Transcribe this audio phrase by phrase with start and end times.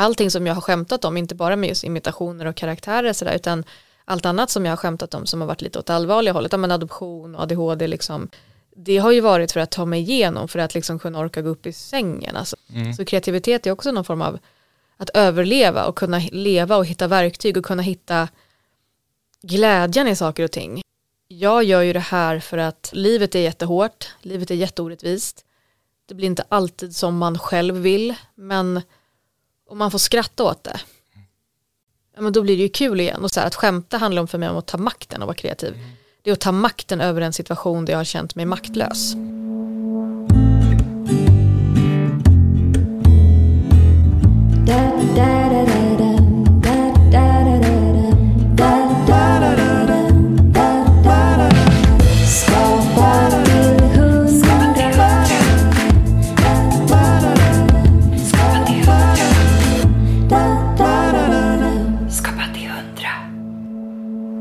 [0.00, 3.64] allting som jag har skämtat om, inte bara med just imitationer och karaktärer sådär, utan
[4.04, 6.70] allt annat som jag har skämtat om som har varit lite åt allvarliga hållet, men
[6.70, 8.28] adoption och ADHD liksom,
[8.76, 11.48] det har ju varit för att ta mig igenom, för att liksom kunna orka gå
[11.48, 12.36] upp i sängen.
[12.36, 12.56] Alltså.
[12.74, 12.94] Mm.
[12.94, 14.38] Så kreativitet är också någon form av
[14.96, 18.28] att överleva och kunna leva och hitta verktyg och kunna hitta
[19.42, 20.82] glädjen i saker och ting.
[21.28, 25.44] Jag gör ju det här för att livet är jättehårt, livet är jätteorättvist.
[26.06, 28.82] Det blir inte alltid som man själv vill, men
[29.68, 30.80] och man får skratta åt det,
[32.14, 33.24] ja, men då blir det ju kul igen.
[33.24, 35.36] Och så här, att skämta handlar om för mig om att ta makten och vara
[35.36, 35.74] kreativ.
[36.22, 39.14] Det är att ta makten över en situation där jag har känt mig maktlös.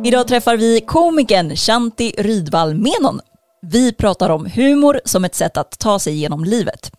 [0.08, 3.20] Idag träffar vi komikern Shanti Rydvall Menon.
[3.62, 6.92] Vi pratar om humor som ett sätt att ta sig genom livet.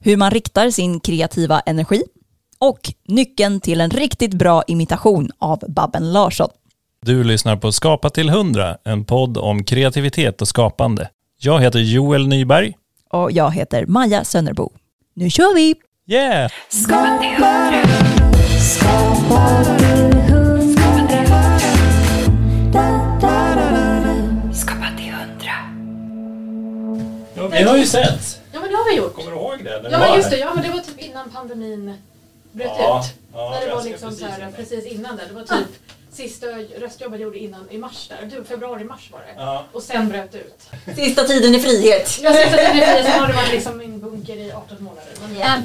[0.00, 2.02] Hur man riktar sin kreativa energi
[2.58, 6.48] och nyckeln till en riktigt bra imitation av Babben Larsson.
[7.02, 11.08] Du lyssnar på Skapa till 100, en podd om kreativitet och skapande.
[11.40, 12.74] Jag heter Joel Nyberg.
[13.10, 14.72] Och jag heter Maja Sönnerbo.
[15.14, 15.74] Nu kör vi!
[16.06, 16.50] Yeah!
[20.10, 20.23] Ja,
[27.54, 28.40] vi har ju sett.
[28.52, 29.14] Ja men det har vi gjort.
[29.14, 29.88] Kommer du ihåg det?
[29.90, 31.96] Ja men just det, ja men det var typ innan pandemin
[32.52, 33.14] bröt Ja, ut.
[33.34, 34.52] ja, när det var liksom precis så här, innan.
[34.52, 35.22] precis innan det.
[35.28, 35.68] Det var typ
[36.12, 36.46] sista
[36.78, 38.30] röstjobbet jag gjorde innan i mars där.
[38.36, 39.42] Du, februari-mars var det.
[39.42, 39.64] Ja.
[39.72, 40.96] Och sen bröt det ut.
[40.96, 42.18] Sista tiden i frihet.
[42.22, 45.12] Jag sitter där nere, sen har det varit liksom min bunker i 18 månader.
[45.22, 45.56] Men Ja.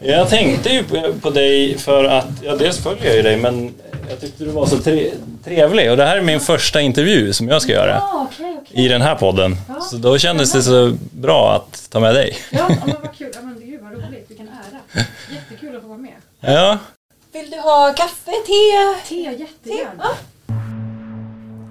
[0.00, 3.74] Jag tänkte ju på- på dig för att, ja dels följer jag ju dig men
[4.10, 5.10] jag tyckte du var så tre,
[5.44, 8.84] trevlig och det här är min första intervju som jag ska göra Ah, okej, okej.
[8.84, 9.56] i den här podden.
[9.90, 12.36] Så då kändes det så bra att ta med dig.
[12.50, 13.30] Ja, ja, men vad kul.
[13.34, 14.26] Ja, men gud vad roligt.
[14.28, 15.04] Vilken ära.
[15.34, 16.12] Jättekul att få vara med.
[16.40, 16.78] Ja,
[17.32, 19.08] Vill du ha kaffe, te?
[19.08, 20.04] Te, jättegärna.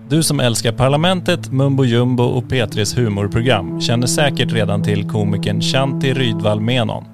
[0.09, 6.13] Du som älskar Parlamentet, Mumbo Jumbo och P3s humorprogram känner säkert redan till komikern Shanti
[6.13, 7.05] Rydvall Menon.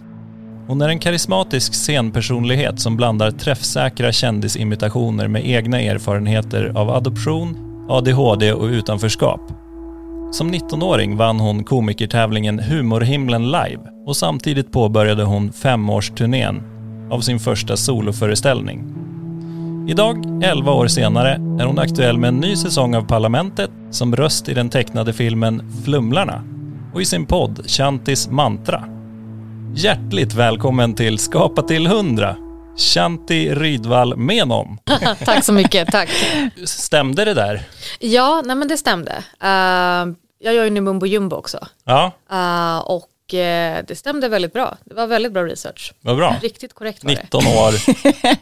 [0.68, 7.58] Hon är en karismatisk scenpersonlighet som blandar träffsäkra kändisimitationer med egna erfarenheter av adoption,
[7.90, 9.42] ADHD och utanförskap.
[10.32, 16.62] Som 19-åring vann hon komikertävlingen Humorhimlen live och samtidigt påbörjade hon femårsturnén
[17.12, 18.84] av sin första soloföreställning.
[19.88, 24.50] Idag, 11 år senare, är hon aktuell med en ny säsong av Parlamentet som röst
[24.50, 26.44] i den tecknade filmen Flumlarna
[26.94, 28.84] och i sin podd Chantis mantra.
[29.76, 32.36] Hjärtligt välkommen till Skapa till 100,
[32.78, 34.78] Shanti Rydvall Menon.
[35.26, 36.10] tack så mycket, tack.
[36.66, 37.62] Stämde det där?
[38.00, 39.12] Ja, nej men det stämde.
[39.44, 41.68] Uh, jag gör ju nu Mumbo Jumbo också.
[41.86, 44.78] Ja, Uh, och eh, det stämde väldigt bra.
[44.86, 45.94] Det var väldigt bra research.
[46.02, 46.36] vad bra.
[46.42, 47.22] Riktigt korrekt var det.
[47.22, 47.74] 19 år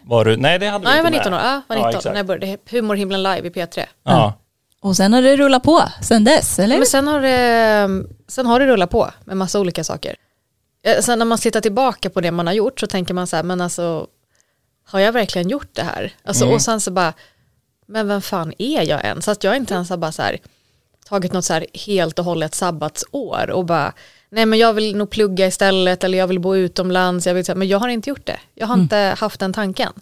[0.09, 1.39] var du, nej det hade Nej, vi jag var inte 19 år.
[1.39, 2.05] Ja, var Ja, 19 exakt.
[2.05, 3.85] när jag började Humorhimlen live i P3.
[4.03, 4.33] Ja,
[4.81, 6.77] Och sen har det rullat på sen dess, eller?
[6.77, 10.15] Men sen har, det, sen har det rullat på med massa olika saker.
[10.83, 13.35] Eh, Sen när man tittar tillbaka på det man har gjort så tänker man så
[13.35, 14.07] här, men alltså
[14.85, 16.13] har jag verkligen gjort det här?
[16.23, 17.13] Alltså, Och sen så bara,
[17.85, 19.21] men vem fan är jag än?
[19.21, 20.37] Så att jag inte ens har bara så här,
[21.05, 23.93] tagit något så här helt och hållet sabbatsår och bara,
[24.29, 27.67] nej men jag vill nog plugga istället eller jag vill bo utomlands, jag vill, men
[27.67, 28.39] jag har inte gjort det.
[28.55, 29.93] Jag har inte haft den tanken.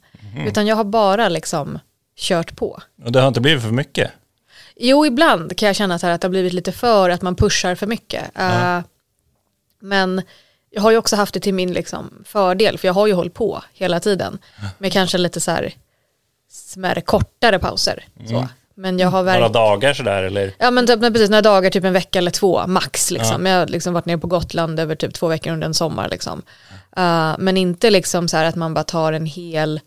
[0.47, 1.79] Utan jag har bara liksom
[2.17, 2.81] kört på.
[3.05, 4.11] och det har inte blivit för mycket.
[4.75, 7.35] Jo, ibland kan jag känna så här att det har blivit lite för att man
[7.35, 8.23] pushar för mycket.
[8.37, 8.79] Eh,
[9.79, 10.21] men
[10.71, 13.33] jag har ju också haft det till min liksom, fördel, för jag har ju hållit
[13.33, 14.37] på hela tiden.
[14.77, 15.73] Med kanske lite så här
[16.51, 18.03] smärre kortare pauser.
[18.29, 18.47] Så.
[18.75, 19.51] Men jag har Några verkligen...
[19.51, 20.53] dagar sådär eller?
[20.57, 23.11] Ja men typ, precis några dagar, typ en vecka eller två max.
[23.11, 23.45] Liksom.
[23.45, 26.09] Jag har liksom varit nere på Gotland över typ två veckor under en sommar.
[26.09, 26.41] Liksom.
[26.97, 29.79] Eh, men inte liksom så här att man bara tar en hel,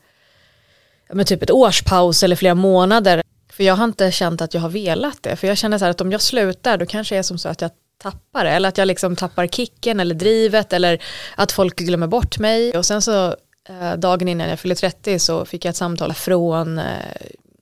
[1.09, 3.23] ja, men typ ett års paus eller flera månader.
[3.53, 5.37] För jag har inte känt att jag har velat det.
[5.37, 7.49] För jag känner så här att om jag slutar då kanske det är som så
[7.49, 7.71] att jag
[8.03, 8.51] tappar det.
[8.51, 11.03] Eller att jag liksom tappar kicken eller drivet eller
[11.37, 12.79] att folk glömmer bort mig.
[12.79, 13.27] Och sen så
[13.69, 16.85] eh, dagen innan jag fyllde 30 så fick jag ett samtal från eh,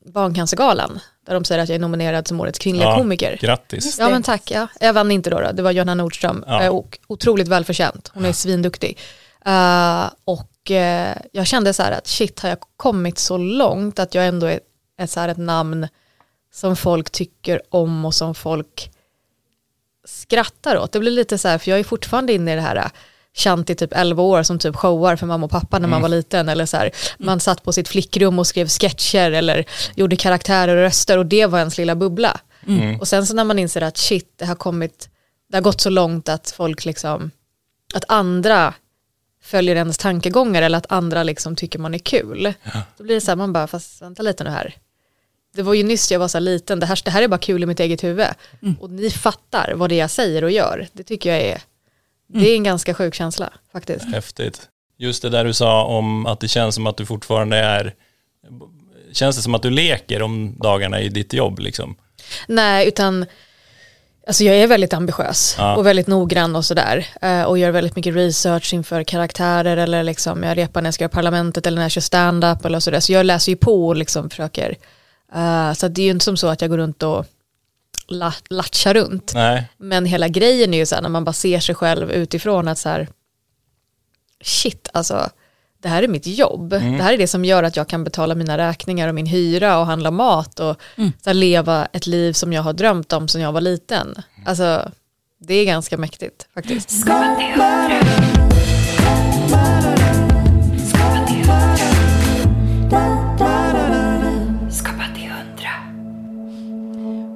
[0.06, 1.00] Barncancergalan.
[1.26, 3.38] Där de säger att jag är nominerad som årets kvinnliga Ja, komiker.
[3.40, 3.98] Grattis.
[3.98, 4.66] Ja men tack, ja.
[4.80, 5.52] jag vann inte då, då.
[5.52, 6.70] det var Johanna Nordström, Ja.
[6.70, 8.98] Och otroligt välförtjänt, hon är svinduktig.
[9.46, 14.14] Eh, och eh, jag kände så här att shit har jag kommit så långt att
[14.14, 14.60] jag ändå är,
[14.98, 15.88] är så här ett namn
[16.52, 18.90] som folk tycker om och som folk
[20.10, 20.92] skrattar åt.
[20.92, 22.90] Det blir lite så här, för jag är fortfarande inne i det här
[23.34, 26.08] Chant i typ 11 år som typ showar för mamma och pappa när man var
[26.08, 26.48] liten.
[26.48, 29.64] Eller så här, man satt på sitt flickrum och skrev sketcher eller
[29.94, 32.40] gjorde karaktärer och röster och det var ens lilla bubbla.
[33.00, 35.08] Och sen så när man inser att shit, det har kommit,
[35.50, 37.30] det har gått så långt att folk liksom,
[37.94, 38.74] att andra
[39.42, 42.54] följer ens tankegångar eller att andra liksom tycker man är kul.
[42.96, 44.74] Då blir det så här, man bara, fast vänta lite nu här.
[45.54, 47.38] Det var ju nyss jag var så här liten, det här, det här är bara
[47.38, 48.26] kul i mitt eget huvud.
[48.80, 50.86] Och ni fattar vad det är jag säger och gör.
[50.92, 51.62] Det tycker jag är,
[52.34, 54.04] det är en ganska sjuk känsla faktiskt.
[54.04, 54.68] Häftigt.
[54.98, 57.94] Just det där du sa om att det känns som att du fortfarande är,
[59.12, 61.96] känns det som att du leker om dagarna i ditt jobb liksom?
[62.48, 63.26] Nej, utan
[64.26, 65.76] alltså jag är väldigt ambitiös Ja.
[65.76, 67.06] och väldigt noggrann och sådär.
[67.20, 71.04] Eh, och gör väldigt mycket research inför karaktärer eller liksom jag repar när jag ska
[71.04, 73.00] göra parlamentet eller när jag kör stand-up eller sådär.
[73.00, 74.76] Så jag läser ju på och liksom försöker.
[75.34, 77.26] Eh, så det är ju inte som så att jag går runt och
[78.08, 79.32] la, latchar runt.
[79.34, 82.68] Nej, Men hela grejen är ju så här när man bara ser sig själv utifrån
[82.68, 83.08] att så här
[84.44, 85.30] shit alltså
[85.82, 86.72] det här är mitt jobb.
[86.72, 86.96] Mm.
[86.98, 89.78] Det här är det som gör att jag kan betala mina räkningar och min hyra
[89.78, 91.12] och handla mat och Mm.
[91.24, 94.14] så här, leva ett liv som jag har drömt om sedan jag var liten.
[94.46, 94.90] Alltså
[95.38, 96.90] det är ganska mäktigt faktiskt.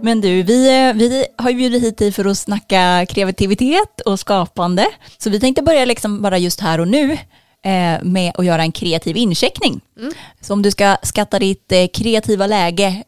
[0.04, 4.20] Men du, vi, eh, vi har ju bjudit hit dig för att snacka kreativitet och
[4.20, 4.86] skapande.
[5.18, 7.12] Så vi tänkte börja liksom bara just här och nu
[7.62, 9.80] eh, med att göra en kreativ incheckning.
[10.40, 13.02] Så om du ska skatta ditt eh, kreativa läge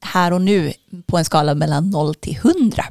[0.00, 0.72] här och nu
[1.06, 2.84] på en skala mellan 0 till 100.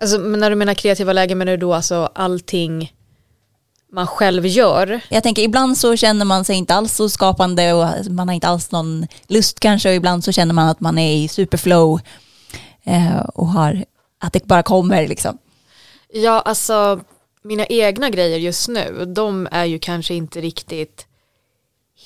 [0.00, 2.92] Alltså, men när du menar kreativa lägen menar du då alltså allting
[3.92, 5.00] man själv gör?
[5.08, 8.48] Jag tänker ibland så känner man sig inte alls så skapande och man har inte
[8.48, 12.00] alls någon lust kanske och ibland så känner man att man är i superflow
[13.34, 13.84] och har
[14.18, 15.38] att det bara kommer liksom.
[16.12, 17.00] Ja, alltså
[17.42, 21.06] mina egna grejer just nu, de är ju kanske inte riktigt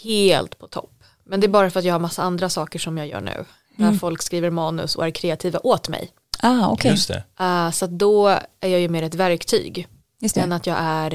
[0.03, 1.05] helt på topp.
[1.25, 3.45] Men det är bara för att jag har massa andra saker som jag gör nu.
[3.77, 6.11] Där folk skriver manus och är kreativa åt mig.
[6.43, 6.91] Ah, okej.
[6.91, 7.25] just det.
[7.41, 8.29] Uh, så att då
[8.61, 9.89] är jag ju mer ett verktyg.
[10.21, 10.41] Just det.
[10.41, 11.13] Än att jag är,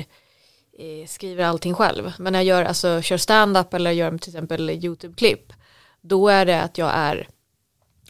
[0.80, 2.14] eh, skriver allting själv.
[2.20, 5.54] Men när jag gör, alltså, kör stand-up eller gör till exempel YouTube-klipp.
[6.02, 7.28] Då är det att jag är,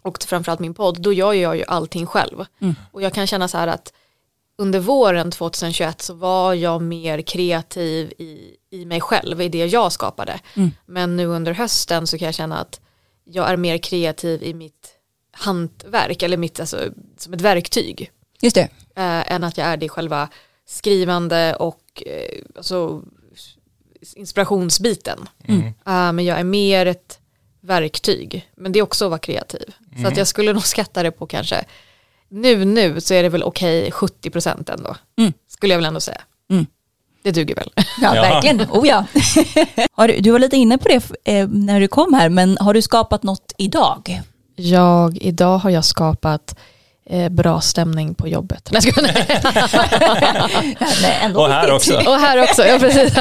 [0.06, 2.46] och framförallt min podd, då gör jag ju allting själv.
[2.92, 3.94] Och jag kan känna så här att
[4.58, 9.92] under våren 2021 så var jag mer kreativ i, i mig själv, i det jag
[9.92, 10.40] skapade.
[10.86, 12.80] Men nu under hösten så kan jag känna att
[13.24, 14.92] jag är mer kreativ i mitt
[15.32, 16.80] hantverk, eller mitt, alltså,
[17.18, 18.12] som ett verktyg
[18.42, 18.70] Just det.
[18.96, 20.30] eh, än att jag är det i själva
[20.68, 23.02] skrivande och eh, alltså,
[24.16, 25.20] inspirationsbiten.
[25.48, 25.68] Mm.
[25.68, 27.20] Eh, men jag är mer ett
[27.66, 28.50] verktyg.
[28.58, 29.66] Men det är också att vara kreativ.
[29.94, 30.12] Så Mm.
[30.12, 31.66] att jag skulle nog skatta det på kanske,
[32.30, 34.96] nu nu så är det väl okej 70% ändå.
[35.18, 35.34] Mm.
[35.48, 36.22] Skulle jag väl ändå säga.
[36.52, 36.66] Mm.
[37.24, 37.70] Det duger väl.
[38.02, 38.62] Ja, verkligen.
[38.62, 39.06] Oh, ja.
[39.92, 42.74] har du, du var lite inne på det eh, när du kom här, men har
[42.74, 44.22] du skapat något idag?
[44.56, 46.56] Jag, idag har jag skapat
[47.10, 48.70] eh, bra stämning på jobbet.
[48.72, 50.76] Nej, skojar, nej.
[51.02, 51.94] Nej, ändå Och här också.
[51.98, 53.14] Och här också, ja precis.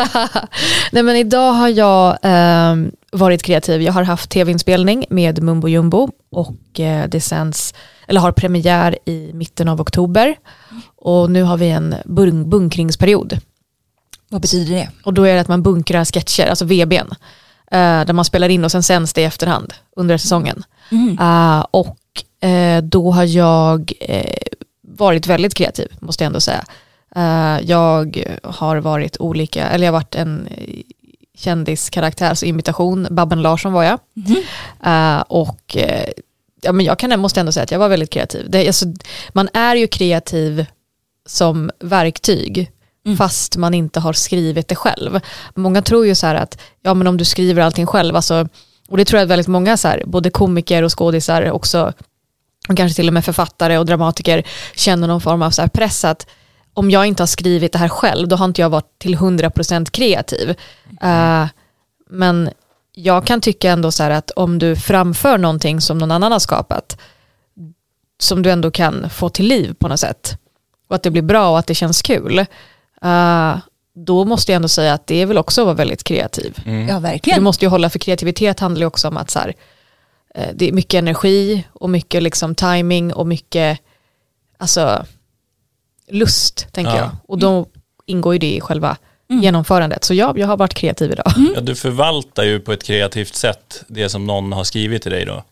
[0.93, 3.83] Nej men idag har jag ehm, varit kreativ.
[3.83, 7.75] Jag har haft tv-inspelning med Mumbo Jumbo och eh, det sänds,
[8.09, 10.37] eller har premiär i mitten av oktober.
[10.97, 13.39] Och nu har vi en bun- bunkringsperiod.
[14.29, 14.89] Vad betyder det?
[15.05, 17.09] Och då är det att man bunkrar sketcher, alltså VBn.
[17.71, 20.65] eh, där man spelar in och sen sänds det i efterhand under säsongen.
[20.91, 21.19] Mm.
[21.21, 21.97] Eh, och
[22.41, 24.47] eh, då har jag eh,
[24.83, 26.65] varit väldigt kreativ, måste jag ändå säga.
[27.17, 30.81] Eh, jag har varit olika, eller jag har varit en eh,
[31.37, 33.99] kändiskaraktär, alltså imitation, Babben Larsson var jag.
[34.85, 36.09] Eh, och eh,
[36.63, 38.51] ja, men jag kan, måste ändå säga att jag var väldigt kreativ.
[38.51, 38.87] Det, alltså,
[39.33, 40.67] man är ju kreativ
[41.27, 42.71] som verktyg
[43.19, 45.21] fast man inte har skrivit det själv.
[45.55, 48.49] Många tror ju så här att ja, men om du skriver allting själv, alltså,
[48.89, 51.93] och det tror jag att väldigt många, så här, både komiker och skådisar också,
[52.69, 54.43] och kanske till och med författare och dramatiker
[54.75, 56.27] känner någon form av så press att
[56.75, 59.91] om jag inte har skrivit det här själv, då har inte jag varit till 100%
[59.91, 60.55] kreativ.
[61.03, 61.47] Eh,
[62.11, 62.51] men
[62.93, 66.39] jag kan tycka ändå så här att om du framför någonting som någon annan har
[66.39, 67.01] skapat,
[68.19, 70.39] som du ändå kan få till liv på något sätt,
[70.89, 72.39] och att det blir bra och att det känns kul,
[73.03, 73.57] eh,
[73.95, 76.55] då måste jag ändå säga att det är väl också att vara väldigt kreativ.
[76.57, 77.43] Ja, För Du verkligen.
[77.43, 79.55] måste ju hålla, för kreativitet handlar ju också om att så här,
[80.35, 83.79] eh, det är mycket energi och mycket liksom timing och mycket
[84.59, 85.05] alltså,
[86.11, 86.99] lust, tänker Ja.
[86.99, 87.11] jag.
[87.29, 87.67] Och då
[88.07, 88.97] ingår ju det i själva
[89.29, 90.05] genomförandet.
[90.05, 91.33] Så ja, jag har varit kreativ idag.
[91.55, 95.25] Ja, du förvaltar ju på ett kreativt sätt det som någon har skrivit till dig
[95.25, 95.45] då.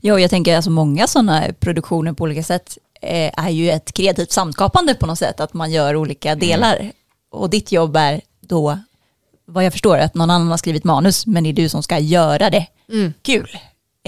[0.00, 4.32] Ja, jag tänker alltså många sådana produktioner på olika sätt eh, är ju ett kreativt
[4.32, 6.90] samskapande på något sätt, att man gör olika delar.
[7.36, 8.78] Och ditt jobb är då,
[9.46, 11.98] vad jag förstår, att någon annan har skrivit manus, men det är du som ska
[11.98, 13.12] göra det Mm.
[13.22, 13.56] kul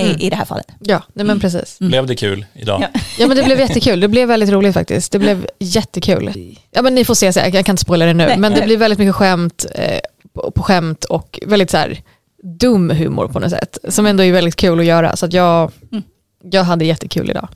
[0.00, 0.66] i, i det här fallet.
[0.80, 1.78] Ja, nej men precis.
[1.78, 2.80] Blev det kul idag?
[2.94, 3.00] Ja.
[3.18, 5.12] Ja men det blev jättekul, det blev väldigt roligt faktiskt.
[5.12, 6.56] Det blev jättekul.
[6.70, 8.38] Ja men ni får se, så jag kan inte spoila det nu, Nej.
[8.38, 9.98] men det blir väldigt mycket skämt eh,
[10.32, 12.02] på, på skämt och väldigt så här
[12.42, 13.78] dum humor på något sätt.
[13.88, 15.16] Som ändå är väldigt kul att göra.
[15.16, 16.04] Så att jag, Mm.
[16.42, 17.48] jag hade jättekul idag.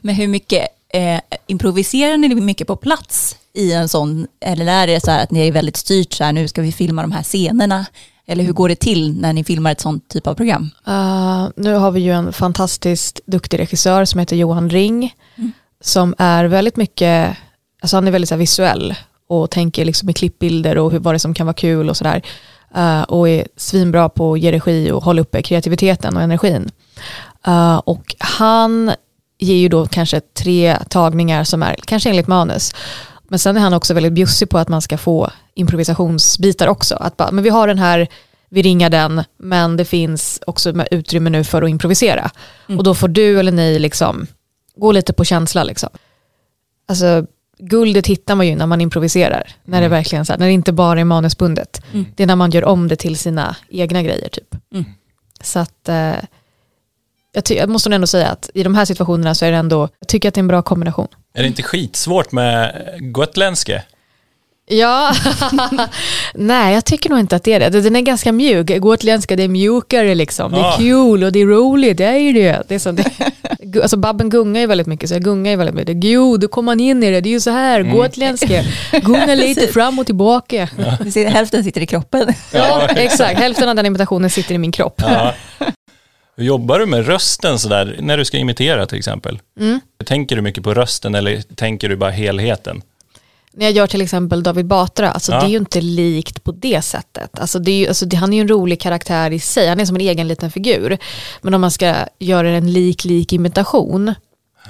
[0.00, 5.04] Men hur mycket eh, improviserar ni mycket på plats i en sån, eller är det
[5.04, 7.22] så här att ni är väldigt styrt så här, nu ska vi filma de här
[7.22, 7.86] scenerna,
[8.26, 10.70] eller hur går det till när ni filmar ett sånt typ av program?
[10.88, 15.14] Uh, nu har vi ju en fantastiskt duktig regissör som heter Johan Ring.
[15.36, 15.52] Mm.
[15.80, 17.36] Som är väldigt mycket,
[17.82, 18.94] alltså han är väldigt så visuell
[19.28, 22.22] och tänker liksom i klippbilder och hur, vad det som kan vara kul och sådär.
[22.76, 26.70] Uh, och är svinbra på att ge regi och hålla uppe kreativiteten och energin.
[27.48, 28.92] Uh, och han
[29.38, 32.74] ger ju då kanske tre tagningar som är kanske enligt manus.
[33.28, 36.94] Men sen är han också väldigt bjussig på att man ska få improvisationsbitar också.
[36.94, 38.08] Att bara, men vi har den här,
[38.48, 42.30] vi ringar den, men det finns också utrymme nu för att improvisera.
[42.68, 42.78] Mm.
[42.78, 44.26] Och då får du eller ni liksom
[44.76, 45.64] gå lite på känsla.
[45.64, 45.88] Liksom.
[46.88, 47.26] Alltså,
[47.58, 49.52] guldet hittar man ju när man improviserar.
[49.64, 51.82] När det verkligen så här, när det inte bara är manusbundet.
[51.92, 52.06] Mm.
[52.16, 54.54] Det är när man gör om det till sina egna grejer typ.
[54.72, 54.84] Mm.
[55.40, 56.12] Så att eh,
[57.36, 59.56] jag, ty- jag måste nog ändå säga att i de här situationerna så är det
[59.56, 61.08] ändå, jag tycker att det är en bra kombination.
[61.34, 63.82] Är det inte skitsvårt med gotländska?
[64.68, 65.12] Ja,
[66.34, 67.80] nej jag tycker nog inte att det är det.
[67.80, 68.78] Den är ganska mjuk.
[68.78, 70.52] Gotländska det är mjukare liksom.
[70.52, 70.76] Det är Ah.
[70.76, 72.62] kul och det är roligt, det är det.
[72.68, 73.04] det, är så, det
[73.82, 75.96] alltså Babben gungar ju väldigt mycket, så jag gungar ju väldigt mycket.
[75.96, 78.62] Gud, då kommer man in i det, det är ju så här, gotländska.
[79.02, 80.68] Gunga lite fram och tillbaka.
[81.12, 82.32] Ser- Hälften sitter i kroppen.
[82.52, 83.38] Ja, exakt.
[83.38, 85.02] Hälften av den imitationen sitter i min kropp.
[85.04, 85.34] Ja.
[86.36, 89.40] Hur jobbar du med rösten sådär, när du ska imitera till exempel?
[89.60, 89.80] Mm.
[90.04, 92.82] Tänker du mycket på rösten eller tänker du bara helheten?
[93.52, 95.40] När jag gör till exempel David Batra, alltså Ja.
[95.40, 97.38] det är ju inte likt på det sättet.
[97.38, 99.80] Alltså det är ju, alltså det, han är ju en rolig karaktär i sig, han
[99.80, 100.98] är som en egen liten figur.
[101.42, 104.14] Men om man ska göra en lik-lik imitation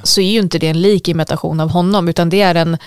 [0.02, 2.78] så är ju inte det en lik imitation av honom, utan det är en,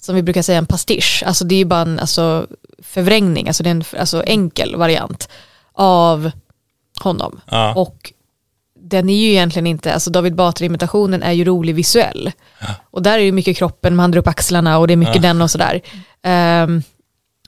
[0.00, 1.22] som vi brukar säga, en pastisch.
[1.26, 2.46] Alltså det är ju bara en alltså,
[2.82, 5.28] förvrängning, alltså det är en alltså, enkel variant
[5.72, 6.30] av
[7.00, 7.40] honom.
[7.50, 7.74] Ja.
[7.74, 8.12] Och
[8.88, 12.32] den är ju egentligen inte, alltså David Batra-imitationen är ju rolig visuell.
[12.90, 15.20] Och där är ju mycket kroppen, man drar upp axlarna och det är mycket Ja.
[15.22, 15.80] den och sådär.
[16.62, 16.82] Um,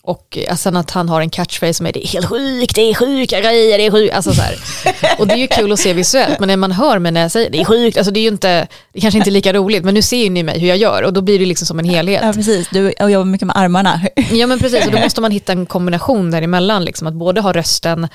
[0.03, 2.81] och eh, sen att han har en catchphrase som är det är helt sjukt, det
[2.91, 4.15] är sjuka grejer, det är sjukt.
[4.15, 4.55] Alltså så här.
[5.19, 7.31] Och det är ju kul att se visuellt, men när man hör mig när jag
[7.31, 9.85] säger det är sjukt, alltså det är ju inte, det kanske inte är lika roligt,
[9.85, 11.79] men nu ser ju ni mig hur jag gör och då blir det liksom som
[11.79, 12.21] en helhet.
[12.25, 12.69] Ja, precis.
[12.69, 14.01] Du och jobbar mycket med armarna.
[14.33, 17.53] Ja men precis, och då måste man hitta en kombination däremellan, liksom, att både ha
[17.53, 18.09] rösten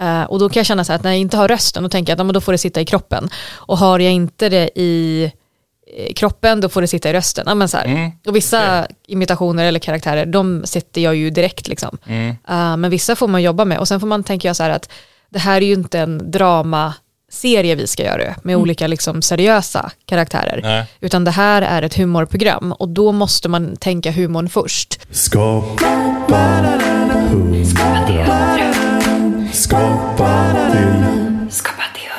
[0.00, 1.88] eh, och då kan jag känna så här att när jag inte har rösten, då
[1.88, 3.28] tänker jag att ja, då får det sitta i kroppen.
[3.52, 5.32] Och har jag inte det i
[6.16, 7.44] kroppen, då får det sitta i rösten.
[7.46, 7.84] Ja, men så här.
[7.84, 8.10] Mm.
[8.26, 11.68] Och vissa imitationer eller karaktärer, de sätter jag ju direkt.
[11.68, 11.98] Liksom.
[12.06, 12.28] Mm.
[12.48, 13.78] Eh, men vissa får man jobba med.
[13.78, 14.90] Och sen får man tänka jag så här att
[15.30, 20.60] det här är ju inte en dramaserie vi ska göra med olika liksom, seriösa karaktärer.
[20.62, 20.86] Nej.
[21.00, 25.00] Utan det här är ett humorprogram och då måste man tänka humorn först.
[25.10, 25.86] Skapa
[27.30, 28.53] hundra.
[29.54, 32.10] Skapa till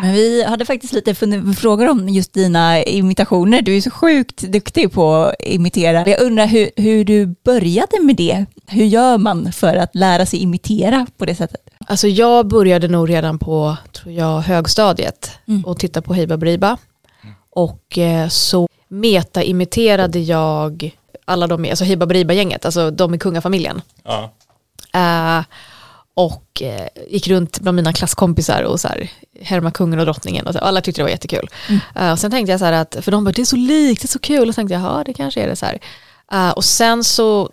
[0.00, 1.14] Men vi hade faktiskt lite
[1.56, 3.62] frågor om just dina imitationer.
[3.62, 6.08] Du är så sjukt duktig på att imitera.
[6.08, 8.46] Jag undrar hur, hur du började med det.
[8.66, 11.60] Hur gör man för att lära sig imitera på det sättet?
[11.86, 15.64] Alltså jag började nog redan på tror jag, högstadiet Mm.
[15.64, 16.76] och titta på Hiba Briba.
[17.50, 23.82] Och eh, så meta-imiterade jag alla de, alltså Hiba Briba-gänget, alltså de i kungafamiljen.
[24.04, 24.32] Ja.
[24.94, 25.44] Eh,
[26.14, 30.52] och eh, gick runt bland mina klasskompisar och så här, härma kungen och drottningen och
[30.52, 31.50] så, alla tyckte det var jättekul.
[31.94, 34.02] Eh, och sen tänkte jag så här att, för de bara det är så likt,
[34.02, 35.78] det är så kul, och så tänkte jag ja det kanske är det så här.
[36.32, 37.50] Eh, och sen så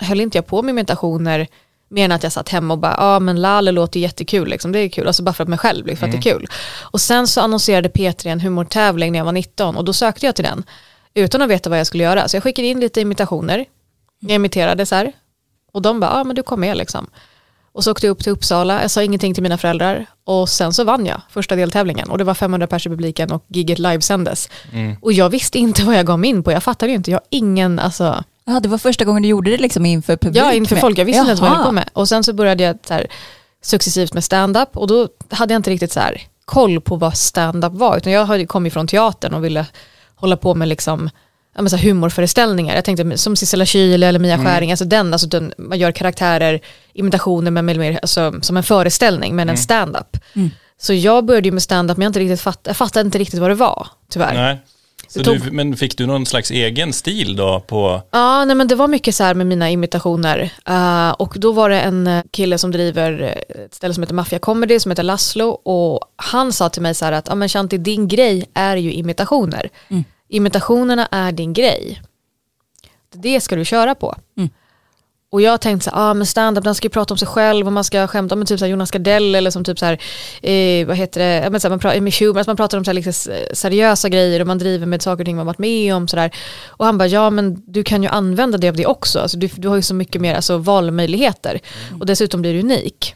[0.00, 1.46] höll inte jag på med imitationer
[1.88, 4.78] mer än att jag satt hemma och bara, ja men Lale låter jättekul, liksom, det
[4.78, 6.46] är kul, alltså bara för att mig själv, liksom, för att det är kul.
[6.80, 10.34] Och sen så annonserade P3 en humortävling när jag var 19 och då sökte jag
[10.34, 10.64] till den
[11.14, 12.28] utan att veta vad jag skulle göra.
[12.28, 13.64] Så jag skickade in lite imitationer,
[14.20, 15.12] jag imiterade så här
[15.72, 17.06] och de bara, ja men du kom med liksom.
[17.74, 20.06] Och så åkte jag upp till Uppsala, jag sa ingenting till mina föräldrar.
[20.24, 22.10] Och sen så vann jag första deltävlingen.
[22.10, 24.48] Och det var 500 pers i publiken och giget livesändes.
[25.00, 27.18] Och jag visste inte vad jag gav mig in på, jag fattade ju inte, jag
[27.18, 30.42] har ingen, alltså, Ja, det var första gången du gjorde det liksom inför publik?
[30.42, 31.88] ja inför folk, jag visste inte vad jag höll på med.
[31.92, 33.06] Och sen så började jag så här,
[33.62, 34.76] successivt med stand-up.
[34.76, 38.24] Och då hade jag inte riktigt så här, koll på vad stand-up var, utan jag
[38.26, 39.66] hade- kom ju från teatern och ville
[40.14, 41.10] hålla på med liksom
[41.62, 42.74] men så humorföreställningar.
[42.74, 46.60] Jag tänkte som Sissela Kyle eller Mia Skäring, alltså den, alltså den, man gör karaktärer,
[46.92, 50.16] imitationer men med mer, alltså, som en föreställning men en stand-up.
[50.34, 50.50] Mm.
[50.78, 53.40] Så jag började ju med stand-up men jag, inte riktigt fatt, jag fattade inte riktigt
[53.40, 54.34] vad det var, tyvärr.
[54.34, 54.58] Nej.
[55.08, 58.68] Så tog- du, men fick du någon slags egen stil då på, Ja, nej men
[58.68, 60.50] det var mycket så här med mina imitationer.
[60.68, 64.14] Eh, och då var det en eh, kille som driver eh, ett ställe som heter
[64.14, 67.48] Mafia Comedy som heter Laszlo och han sa till mig så här att, ja men
[67.48, 69.68] Shanti din grej är ju imitationer.
[70.34, 72.02] Imitationerna är din grej.
[73.12, 74.16] Det ska du köra på.
[75.30, 77.66] Och jag tänkte så här, ah, men stand-up, den ska ju prata om sig själv
[77.66, 79.98] och man ska skämta med typ så här Jonas Gardell eller som typ så här,
[80.42, 82.84] eh, vad heter det, men så här, man pratar med humor, alltså man pratar om
[82.84, 85.58] så här, liksom, s- seriösa grejer och man driver med saker och ting man varit
[85.58, 86.30] med om sådär.
[86.66, 89.46] Och han bara, ja men du kan ju använda det av det också, alltså, du,
[89.56, 91.60] du har ju så mycket mer alltså, valmöjligheter
[92.00, 93.14] och dessutom blir du unik.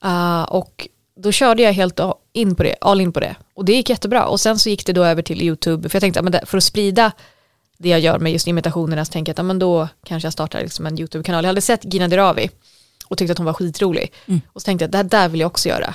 [0.00, 2.00] Ah, och då körde jag helt
[2.32, 3.36] in på det, all in på det.
[3.54, 4.26] Och det gick jättebra.
[4.26, 6.64] Och sen så gick det då över till YouTube, för jag tänkte, men för att
[6.64, 7.12] sprida
[7.78, 10.60] det jag gör med just imitationerna så tänker jag att men då kanske jag startar
[10.60, 11.44] liksom en YouTube-kanal.
[11.44, 12.50] Jag hade sett Gina Dirawi
[13.08, 14.12] och tyckte att hon var skitrolig.
[14.52, 15.94] Och så tänkte jag att det här där vill jag också göra.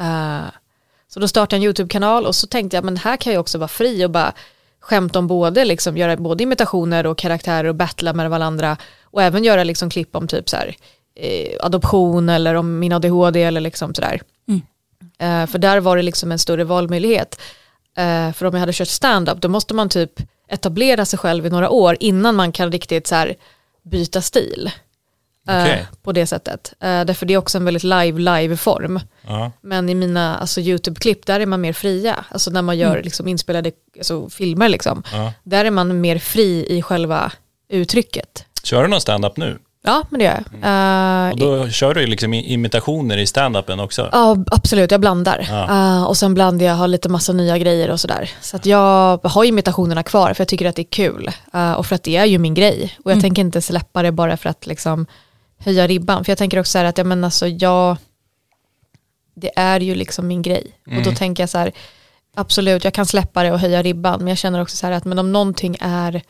[0.00, 0.50] Eh,
[1.08, 3.58] så då startade jag en YouTube-kanal och så tänkte jag men här kan jag också
[3.58, 4.32] vara fri och bara
[4.80, 9.44] skämta om både, liksom, göra både imitationer och karaktärer och battla med varandra och även
[9.44, 10.76] göra liksom klipp om typ så här,
[11.18, 14.20] eh, adoption eller om min ADHD eller liksom sådär.
[15.20, 17.40] Eh, för där var det liksom en större valmöjlighet.
[17.96, 20.12] Eh, för om jag hade kört stand-up då måste man typ
[20.48, 23.34] etablera sig själv i några år innan man kan riktigt så här,
[23.82, 24.70] byta stil.
[25.48, 25.86] Eh, Okej.
[26.02, 26.72] På det sättet.
[26.80, 29.00] Eh, därför det är också en väldigt live-live-form.
[29.26, 32.24] ja, Men i mina alltså, YouTube-klipp där är man mer fria.
[32.30, 33.04] Alltså när man gör Mm.
[33.04, 35.02] liksom, inspelade alltså, filmer liksom.
[35.12, 35.32] ja.
[35.42, 37.32] Där är man mer fri i själva
[37.68, 38.44] uttrycket.
[38.62, 39.58] Kör du någon stand-up nu?
[39.82, 41.26] Ja, men det gör jag.
[41.26, 44.08] Eh, Och då kör du liksom imitationer i stand-upen också?
[44.12, 45.38] Ja, absolut, jag blandar.
[45.70, 48.30] Eh, och sen blandar jag, har lite massa nya grejer och sådär.
[48.40, 51.30] Så att jag har imitationerna kvar för jag tycker att det är kul.
[51.54, 52.92] Eh, och för att det är ju min grej.
[53.04, 55.06] Och jag tänker inte släppa det bara för att liksom
[55.58, 56.24] höja ribban.
[56.24, 57.96] För jag tänker också så här att, ja men alltså jag,
[59.34, 60.66] det är ju liksom min grej.
[60.96, 61.72] Och då tänker jag så här,
[62.36, 64.18] absolut jag kan släppa det och höja ribban.
[64.18, 66.22] Men jag känner också så här att men om någonting är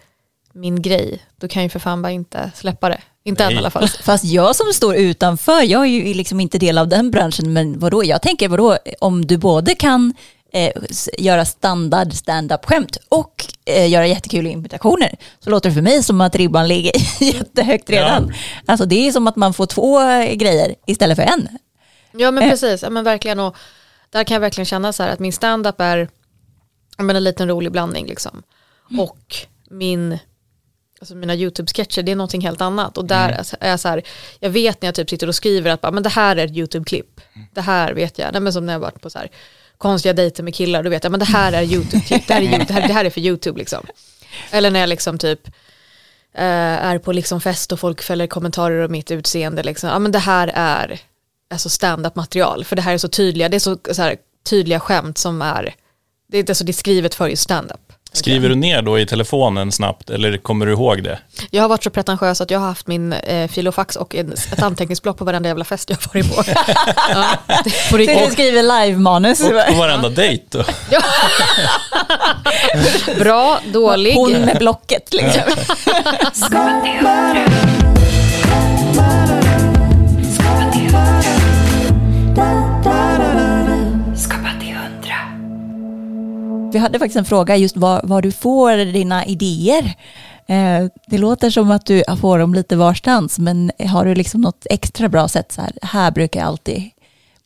[0.53, 3.01] min grej, då kan jag ju för fan bara inte släppa det.
[3.29, 3.55] Inte än Nej.
[3.55, 3.89] i alla fall.
[3.89, 7.79] Fast jag som står utanför, jag är ju liksom inte del av den branschen, men
[7.79, 10.15] vadå, jag tänker vadå, om du både kan
[10.53, 10.73] eh,
[11.19, 16.35] göra standard stand-up-skämt och eh, göra jättekul imitationer, så låter det för mig som att
[16.37, 16.93] ribban ligger
[17.25, 18.33] jättehögt redan.
[18.67, 19.99] Alltså det är som att man får två
[20.37, 21.49] grejer istället för en.
[22.13, 22.51] Ja men Eh.
[22.51, 23.57] precis, ja, men verkligen och
[24.11, 26.09] där kan jag verkligen känna så här att min stand-up är
[26.97, 28.43] ja, men en liten rolig blandning liksom.
[28.99, 29.37] Och
[29.71, 30.19] min,
[31.01, 33.45] alltså mina YouTube-sketcher det är någonting helt annat och där Mm.
[33.61, 34.03] är jag så här,
[34.41, 36.53] jag vet när jag typ sitter och skriver att bara, men det här är ett
[36.53, 37.21] YouTube-klipp,
[37.55, 39.31] det här vet jag, Nej, men som när jag varit på så här
[39.79, 42.45] konstiga dejter med killar, då vet jag, men det här är YouTube-klipp, det här är,
[42.45, 43.87] YouTube, det, här, det här är för YouTube liksom.
[44.51, 45.47] Eller när jag liksom typ
[46.35, 46.45] eh,
[46.85, 49.63] är på liksom fest och folk fäller kommentarer om mitt utseende.
[49.63, 49.91] Liksom.
[49.91, 51.01] Ja, men det här är
[51.51, 54.81] alltså stand-up material, för det här är så tydliga, det är så, så här, tydliga
[54.81, 55.75] skämt som är,
[56.29, 57.88] det är, alltså, det är skrivet för just stand-up.
[58.13, 61.19] Skriver du ner då i telefonen snabbt eller kommer du ihåg det?
[61.51, 64.63] Jag har varit så pretentiös att jag har haft min eh, fil och en, ett
[64.63, 66.43] anteckningsblock på varenda jävla fest jag har varit på.
[67.11, 67.25] ja,
[67.65, 68.33] det, på Så du riktigt.
[68.33, 69.41] skriver live-manus.
[69.41, 70.65] Och på varenda dejt då?
[73.19, 74.15] Bra, dålig.
[74.15, 75.43] Hon med blocket liksom.
[86.73, 89.95] Vi hade faktiskt en fråga just var, var du får dina idéer.
[90.47, 94.67] Eh, det låter som att du får dem lite varstans, men har du liksom något
[94.71, 95.53] extra bra sätt?
[95.53, 96.91] Så här, här brukar jag alltid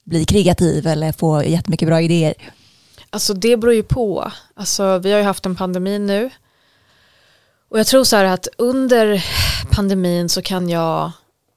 [0.04, 2.34] bli kreativ eller få jättemycket bra idéer.
[3.10, 4.32] Alltså det beror ju på.
[4.54, 6.30] Alltså vi har ju haft en pandemi nu.
[7.70, 9.24] Och jag tror så här att under
[9.70, 11.12] pandemin så kan jag,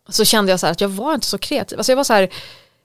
[0.10, 1.78] så kände jag så här att jag var inte så kreativ.
[1.78, 2.30] Alltså jag var så här,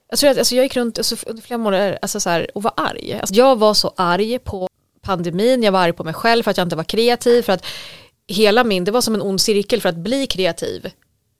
[0.09, 2.63] jag tror att alltså jag gick runt alltså under flera månader alltså så här, och
[2.63, 3.13] var arg.
[3.13, 4.67] Alltså jag var så arg på
[5.01, 7.65] pandemin, jag var arg på mig själv för att jag inte var kreativ, för att
[8.27, 10.91] hela min, det var som en ond cirkel för att bli kreativ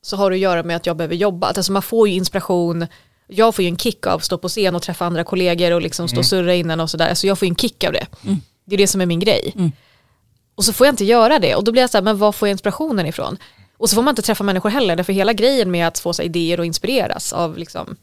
[0.01, 1.47] så har det att göra med att jag behöver jobba.
[1.47, 2.87] Alltså man får ju inspiration,
[3.27, 5.81] jag får ju en kick av att stå på scen och träffa andra kollegor och
[5.81, 7.09] liksom stå och surra innan och sådär.
[7.09, 8.07] Alltså jag får ju en kick av det.
[8.65, 9.53] Det är det som är min grej.
[10.55, 12.31] Och så får jag inte göra det och då blir jag så här, men var
[12.31, 13.37] får jag inspirationen ifrån?
[13.77, 16.21] Och så får man inte träffa människor heller, därför hela grejen med att få så
[16.21, 17.95] idéer och inspireras av liksom,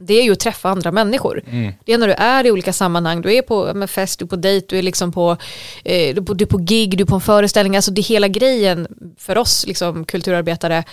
[0.00, 1.42] det är ju att träffa andra människor.
[1.84, 4.28] Det är när du är i olika sammanhang, du är på men fest, du är
[4.28, 5.36] på dejt, du är liksom på,
[5.84, 8.28] eh, du är på, du på gig, du är på en föreställning, alltså det hela
[8.28, 10.84] grejen för oss liksom, kulturarbetare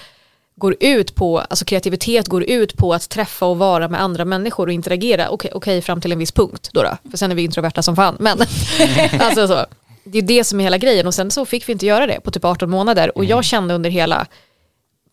[0.55, 4.67] går ut på, alltså kreativitet går ut på att träffa och vara med andra människor
[4.67, 6.97] och interagera, okej okej, fram till en viss punkt då, då.
[7.09, 8.37] För sen är vi introverta som fan, men
[9.19, 9.65] alltså så,
[10.03, 12.19] det är det som är hela grejen och sen så fick vi inte göra det
[12.19, 13.17] på typ 18 månader.
[13.17, 14.27] Och jag kände under hela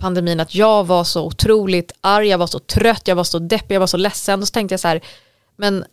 [0.05, 3.75] pandemin att jag var så otroligt arg, jag var så trött, jag var så deppig,
[3.75, 5.01] jag var så ledsen och så tänkte jag så här,
[5.57, 5.85] men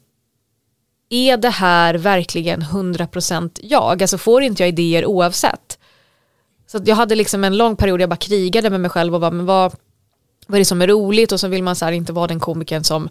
[1.09, 4.01] är det här verkligen 100% jag?
[4.01, 5.79] Alltså får inte jag idéer oavsett?
[6.67, 9.31] Så jag hade liksom en lång period jag bara krigade med mig själv och bara,
[9.31, 9.73] men vad,
[10.47, 11.31] vad är det som är roligt?
[11.31, 13.09] Och så vill man så här inte vara den komikern som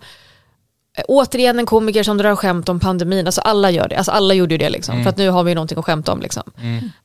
[0.97, 4.35] eh, Återigen en komiker som drar skämt om pandemin, alltså alla gör det, alltså alla
[4.35, 6.43] gjorde ju det liksom, för att nu har vi ju någonting att skämta om liksom.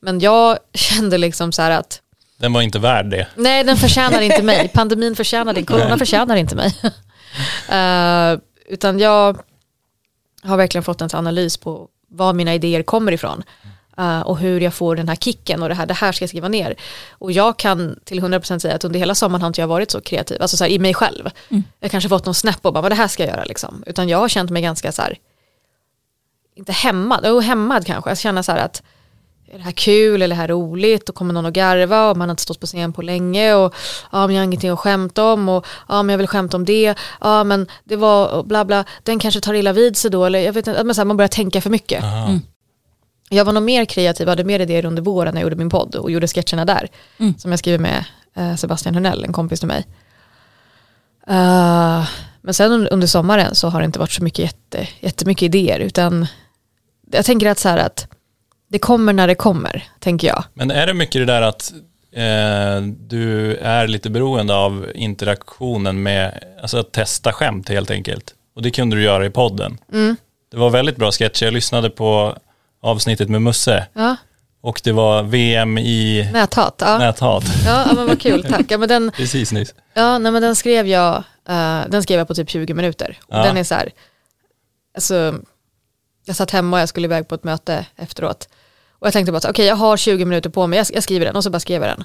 [0.00, 2.02] Men jag kände liksom så här att,
[2.36, 3.26] Den var inte värd det.
[3.36, 6.74] nej den förtjänar inte mig, pandemin förtjänar det, corona förtjänar inte mig.
[7.68, 9.38] Eh, utan jag
[10.42, 13.42] har verkligen fått en analys på var mina idéer kommer ifrån.
[13.98, 16.28] eh, och hur jag får den här kicken och det här, det här ska jag
[16.28, 16.74] skriva ner.
[17.10, 20.00] Och jag kan till 100% säga att under hela sommaren har inte jag varit så
[20.00, 21.30] kreativ, alltså så här, i mig själv.
[21.80, 23.82] Jag kanske fått någon snap och bara vad det här ska jag göra liksom.
[23.86, 25.18] Utan jag har känt mig ganska så här,
[26.54, 28.10] inte hämmad, jo hämmad kanske.
[28.10, 28.82] Jag känner så här att
[29.52, 32.28] är det här kul, är det här roligt och kommer någon att garva och man
[32.28, 33.74] har inte stått på scen på länge och
[34.12, 36.64] ja men jag har ingenting att skämta om och ja men jag vill skämta om
[36.64, 40.38] det, ja men det var bla bla, den kanske tar illa vid sig då eller
[40.38, 42.04] jag vet inte, så här, man börjar tänka för mycket.
[42.04, 42.38] Aha.
[43.28, 45.94] Jag var nog mer kreativ, hade mer idéer under våren när jag gjorde min podd
[45.94, 46.88] och gjorde sketcherna där.
[47.38, 48.04] Som jag skriver med
[48.36, 49.86] eh, Sebastian Hörnell, en kompis till mig.
[51.28, 52.08] Eh,
[52.40, 55.80] men sen un- under sommaren så har det inte varit så mycket jätte, jättemycket idéer
[55.80, 56.26] utan
[57.12, 58.08] jag tänker att så här att
[58.68, 60.44] det kommer när det kommer, tänker jag.
[60.54, 61.72] Men är det mycket det där att
[62.12, 68.34] eh, du är lite beroende av interaktionen med, alltså att testa skämt helt enkelt.
[68.56, 69.78] Och det kunde du göra i podden.
[69.92, 70.16] Mm.
[70.50, 72.36] Det var väldigt bra sketcher, jag lyssnade på
[72.82, 74.16] avsnittet med Musse Ja,
[74.60, 76.74] och det var VM i näthat.
[76.78, 77.44] Ja, näthat.
[77.66, 78.66] ja men vad kul, tack.
[78.68, 79.74] Ja, men den, Precis nyss.
[79.94, 81.16] Ja, nej, men den skrev jag,
[81.48, 83.18] eh, den skrev jag på typ 20 minuter.
[83.26, 83.42] Och Ja.
[83.42, 83.90] den är så här,
[84.94, 85.34] alltså,
[86.26, 88.48] jag satt hemma och jag skulle iväg på ett möte efteråt.
[88.98, 91.36] Och jag tänkte bara, okej jag har 20 minuter på mig, jag, jag skriver den
[91.36, 92.04] och så bara skrev jag den.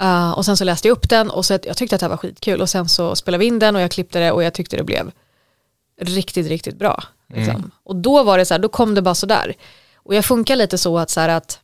[0.00, 2.10] Eh, och sen så läste jag upp den och så, jag tyckte att det här
[2.10, 2.60] var skitkul.
[2.60, 4.84] Och sen så spelade vi in den och jag klippte det och jag tyckte det
[4.84, 5.10] blev
[6.00, 7.02] riktigt, riktigt bra.
[7.34, 7.70] Liksom.
[7.84, 9.54] Och då var det så här, då kom det bara så där.
[9.96, 11.60] Och jag funkar lite så att så här att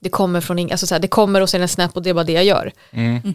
[0.00, 2.10] det kommer från ing- alltså så här, det kommer och sen en snap och det
[2.10, 2.72] är bara det jag gör.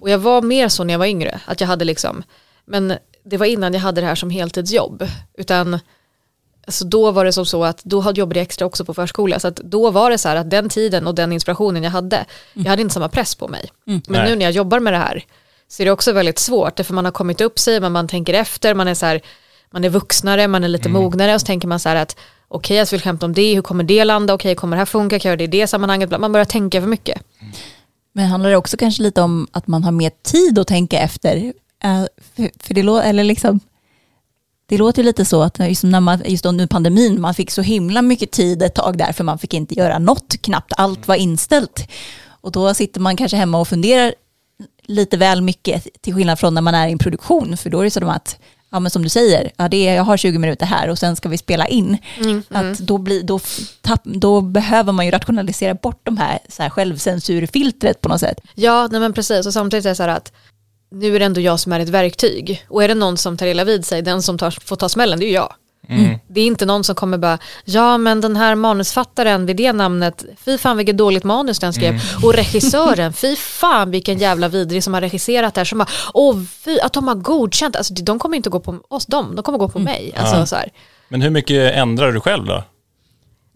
[0.02, 2.24] Och jag var mer så när jag var yngre, att jag hade liksom,
[2.66, 2.94] men
[3.26, 5.08] det var innan jag hade det här som heltidsjobb.
[5.38, 5.80] Utan
[6.66, 9.40] alltså då var det som så att då jobbade jag extra också på förskola.
[9.40, 12.26] Så att då var det så här att den tiden och den inspirationen jag hade,
[12.54, 13.70] jag hade inte samma press på mig.
[13.86, 14.30] Men Nej.
[14.30, 15.24] nu när jag jobbar med det här
[15.68, 18.34] så är det också väldigt svårt, för man har kommit upp sig, men man tänker
[18.34, 19.22] efter, man är så här,
[19.72, 22.16] man är vuxnare, man är lite mognare och så tänker man så här att
[22.48, 25.20] okej jag vill skämta om det, hur kommer det landa, okej kommer det här funka,
[25.20, 27.22] kan jag göra det i det sammanhanget, man börjar tänka för mycket.
[28.14, 31.54] Men handlar det också kanske lite om att man har mer tid att tänka efter?
[31.84, 32.04] Eh,
[32.36, 33.60] för, för det, lå- eller liksom,
[34.72, 38.02] det låter lite så att just, när man, just under pandemin, man fick så himla
[38.02, 41.88] mycket tid ett tag där för man fick inte göra något knappt, allt var inställt.
[42.42, 44.14] Och då sitter man kanske hemma och funderar
[44.84, 47.84] lite väl mycket till skillnad från när man är i en produktion, för då är
[47.84, 48.40] det som att
[48.74, 51.16] Ja men som du säger, ja, det är, jag har 20 minuter här och sen
[51.16, 51.98] ska vi spela in.
[52.50, 53.40] Att då, blir, då,
[53.82, 58.38] tapp, då behöver man ju rationalisera bort de här, så här självcensurfiltret på något sätt.
[58.56, 59.46] Ja, nej men precis.
[59.46, 60.32] Och samtidigt är det så här att
[60.92, 62.66] nu är det ändå jag som är ett verktyg.
[62.70, 65.20] Och är det någon som tar illa vid sig, den som tar, får ta smällen,
[65.20, 65.54] det är ju jag.
[66.28, 70.26] Det är inte någon som kommer bara, ja men den här manusfattaren vid det namnet,
[70.46, 72.02] fy fan vilket dåligt manus den skrev.
[72.24, 75.66] Och regissören, fy fan vilken jävla vidrig som har regisserat det här.
[75.66, 79.06] Som bara, åh fy, att de har godkänt, alltså de kommer inte gå på oss,
[79.06, 80.14] de, de kommer gå på mig.
[80.18, 80.46] Alltså, Ja.
[80.46, 80.70] så här.
[81.10, 82.64] Men hur mycket ändrar du själv då?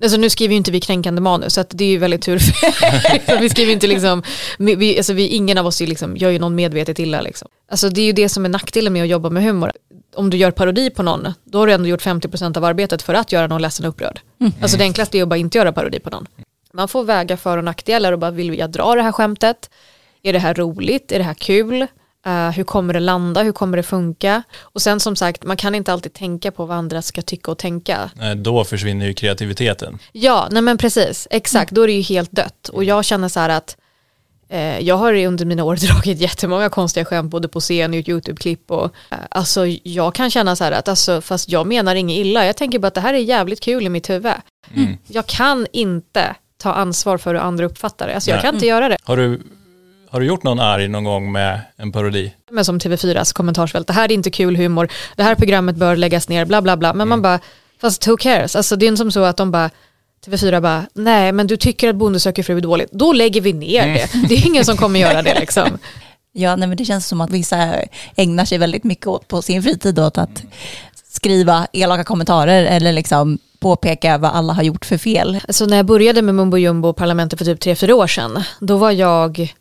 [0.04, 2.40] Alltså nu skriver ju inte vi kränkande manus så att det är ju väldigt tur.
[2.40, 4.24] Så vi skriver inte liksom,
[4.58, 7.48] vi, alltså vi, ingen av oss är liksom, gör ju någon medvetet illa liksom.
[7.72, 9.72] Alltså det är ju det som är nackdelen med att jobba med humor.
[10.16, 13.14] Om du gör parodi på någon, då har du ändå gjort 50% av arbetet för
[13.14, 14.20] att göra någon ledsen och upprörd.
[14.62, 16.28] Alltså det enklaste är att bara inte göra parodi på någon.
[16.74, 19.70] Man får väga för och nackdelar och bara vill jag dra det här skämtet?
[20.24, 21.12] Är det här roligt?
[21.12, 21.88] Är det här kul?
[22.26, 23.44] Eh, hur kommer det landa?
[23.44, 24.44] Hur kommer det funka?
[24.62, 27.58] Och sen som sagt, man kan inte alltid tänka på vad andra ska tycka och
[27.58, 28.10] tänka.
[28.36, 30.00] Då försvinner ju kreativiteten.
[30.12, 32.70] Ja, nej men precis, exakt, då är det ju helt dött.
[32.70, 33.78] Och jag känner så här att
[34.50, 38.72] eh, jag har under mina år dragit jättemånga konstiga skämt både på scen och YouTube-klipp
[38.72, 42.46] och eh, alltså jag kan känna så här att alltså, fast jag menar inget illa,
[42.46, 44.34] jag tänker bara att det här är jävligt kul i mitt huvud.
[45.08, 48.42] Jag kan inte ta ansvar för hur andra uppfattar det, alltså jag Nej.
[48.46, 48.98] kan inte göra det.
[49.04, 49.42] Har du,
[50.10, 52.34] har du gjort någon arg någon gång med en parodi?
[52.52, 56.30] Men som TV4s kommentarsfält, det här är inte kul humor, det här programmet bör läggas
[56.30, 56.94] ner, bla bla bla.
[56.94, 57.40] Men man bara,
[57.82, 58.56] fast who cares?
[58.56, 59.70] Alltså det är inte som så att de bara,
[60.26, 63.54] TV4 bara, nej men du tycker att Bonde söker fru är dåligt, då lägger vi
[63.54, 64.28] ner det.
[64.28, 65.78] Det är ingen som kommer göra det liksom.
[66.38, 67.76] Ja, nej, men det känns som att vissa
[68.16, 70.44] ägnar sig väldigt mycket åt på sin fritid åt att
[71.08, 75.40] skriva elaka kommentarer eller liksom påpeka vad alla har gjort för fel.
[75.48, 78.78] Alltså när jag började med Mumbo Jumbo och Parlamentet för typ 3-4 år sedan, då
[78.78, 79.54] var jag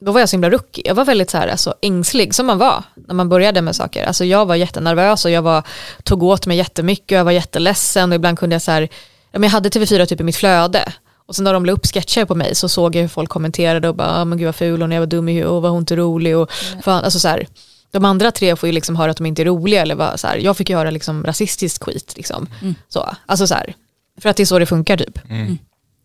[0.00, 0.82] då var jag så himla rookie.
[0.86, 4.06] Jag var väldigt så här, alltså, ängslig som man var när man började med saker.
[4.06, 5.62] Alltså, jag var jättenervös och jag var,
[6.02, 8.82] tog åt mig jättemycket och jag var jätteledsen och ibland kunde jag så här,
[9.30, 10.92] ja, men jag hade TV4 typ i mitt flöde.
[11.26, 13.88] Och sen när de la upp sketcher på mig så såg jag hur folk kommenterade
[13.88, 15.78] och bara, ah, men gud vad ful hon är, vad dum i huvudet, var hon
[15.78, 17.46] inte rolig och fan, alltså så här,
[17.90, 20.26] de andra tre får ju liksom höra att de inte är roliga eller vad, så
[20.26, 22.46] här, jag fick ju höra liksom rasistisk skit liksom.
[22.88, 23.74] Så, alltså så här,
[24.20, 25.18] för att det är så det funkar typ.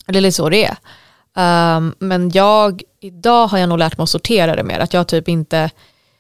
[0.07, 0.75] Det är lite så det är.
[1.77, 5.07] Um, men jag, idag har jag nog lärt mig att sortera det mer, att jag
[5.07, 5.69] typ inte,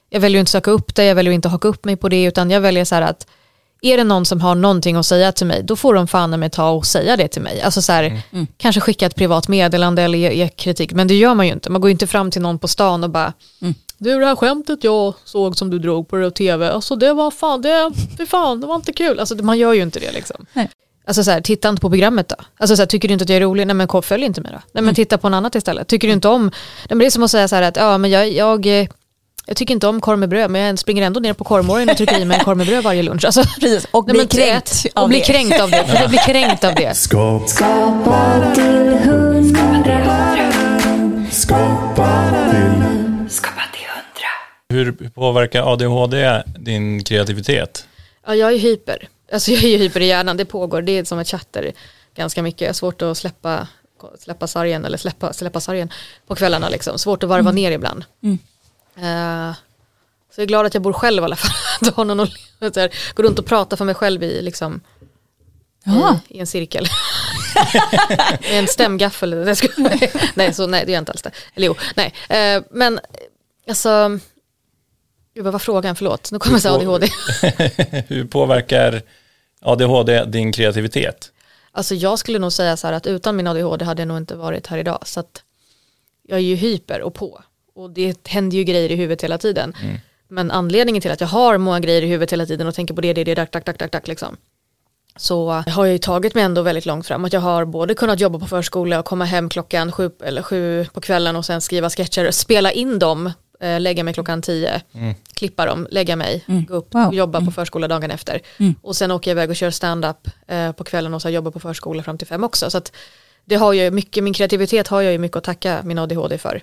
[0.09, 2.51] jag väljer inte söka upp det, jag väljer inte haka upp mig på det, utan
[2.51, 3.27] jag väljer så här att
[3.81, 6.51] är det någon som har någonting att säga till mig, då får de fan med
[6.51, 7.61] ta och säga det till mig.
[7.61, 8.21] Alltså så här,
[8.57, 11.69] kanske skicka ett privat meddelande eller ge, ge kritik, men det gör man ju inte.
[11.69, 13.33] Man går ju inte fram till någon på stan och bara,
[13.97, 17.61] du det här skämtet jag såg som du drog på tv, alltså det var fan,
[17.61, 19.19] det, fy fan, det var inte kul.
[19.19, 20.45] Alltså man gör ju inte det liksom.
[20.53, 20.69] Nej.
[21.05, 22.35] Alltså så här, titta inte på programmet då.
[22.57, 24.41] Alltså så här, tycker du inte att jag är rolig, nej men kom, följ inte
[24.41, 24.59] mig då.
[24.73, 25.87] Nej men titta på något annat istället.
[25.87, 26.51] Tycker du inte om, nej
[26.89, 28.87] men det är som att säga så här att, ja men jag, jag, eh,
[29.45, 31.97] jag tycker inte om korv med bröd, men jag springer ändå ner på korvmorgon och
[31.97, 33.25] trycker i mig en korv med bröd varje lunch.
[33.25, 35.19] Alltså, Precis, och blir kränkt Och det.
[35.19, 35.83] kränkt av det.
[35.87, 36.97] För jag blir kränkt av det.
[36.97, 39.99] Skapa, Skapa till hundra.
[41.31, 44.29] skapa till Skapa till hundra.
[44.69, 47.85] Hur påverkar ADHD din kreativitet?
[48.27, 49.07] Ja, jag är hyper.
[49.33, 51.71] Alltså jag är ju hyper i hjärnan, det pågår, det är som ett chatter
[52.15, 52.61] ganska mycket.
[52.61, 53.67] Jag har svårt att släppa,
[54.19, 55.89] släppa sargen eller släppa, släppa sargen
[56.27, 56.99] på kvällarna liksom.
[56.99, 58.05] Svårt att varva ner ibland.
[58.95, 59.53] Eh,
[60.35, 61.51] så jag är glad att jag bor själv i alla fall.
[61.89, 62.27] Att ha någon
[62.59, 64.81] att här, gå runt och prata för mig själv i, liksom,
[65.83, 66.19] Ja.
[66.29, 66.87] i, i en cirkel.
[68.41, 69.35] Med en stämgaffel.
[70.35, 71.31] Nej, så, nej, det gör jag inte alls det.
[71.55, 72.13] Eller jo, nej.
[72.29, 72.99] Eh, men
[73.67, 74.19] alltså,
[75.33, 75.95] gud, vad var frågan?
[75.95, 77.07] Förlåt, nu kommer jag ADHD.
[78.07, 79.01] Hur påverkar
[79.63, 81.31] ADHD din kreativitet?
[81.71, 84.35] Alltså jag skulle nog säga så här att utan min ADHD hade jag nog inte
[84.35, 84.99] varit här idag.
[85.05, 85.43] Så att
[86.27, 87.41] jag är ju hyper och på.
[87.75, 89.73] Och det händer ju grejer i huvudet hela tiden.
[90.27, 93.01] Men anledningen till att jag har många grejer i huvudet hela tiden och tänker på
[93.01, 94.37] det, det, det, dack, dack, dack, dack, dack liksom.
[95.15, 97.25] Så har jag ju tagit mig ändå väldigt långt fram.
[97.25, 100.85] Att jag har både kunnat jobba på förskola och komma hem klockan sju, eller sju
[100.93, 103.31] på kvällen och sen skriva sketcher, spela in dem,
[103.79, 104.81] lägga mig klockan tio,
[105.33, 107.07] klippa dem, lägga mig, gå upp Wow.
[107.07, 108.41] och jobba på förskola dagen efter.
[108.81, 111.59] Och sen åker jag iväg och kör stand-up eh, på kvällen och så jobbar på
[111.59, 112.69] förskola fram till fem också.
[112.69, 112.91] Så att
[113.45, 116.61] det har ju mycket, min kreativitet har jag ju mycket att tacka min ADHD för.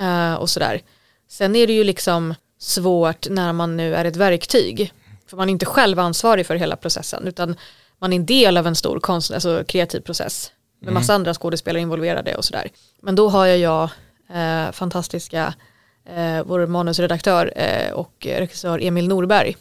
[0.00, 0.80] Eh, och sådär.
[1.28, 4.92] Sen är det ju liksom svårt när man nu är ett verktyg.
[5.30, 7.56] För man är inte själv ansvarig för hela processen utan
[7.98, 10.50] man är en del av en stor konst, alltså kreativ process.
[10.80, 12.68] Med massa andra skådespelare involverade och sådär.
[13.02, 13.82] Men då har jag, jag
[14.66, 15.54] eh, fantastiska,
[16.06, 19.56] eh, vår manusredaktör eh, och regissör Emil Norberg.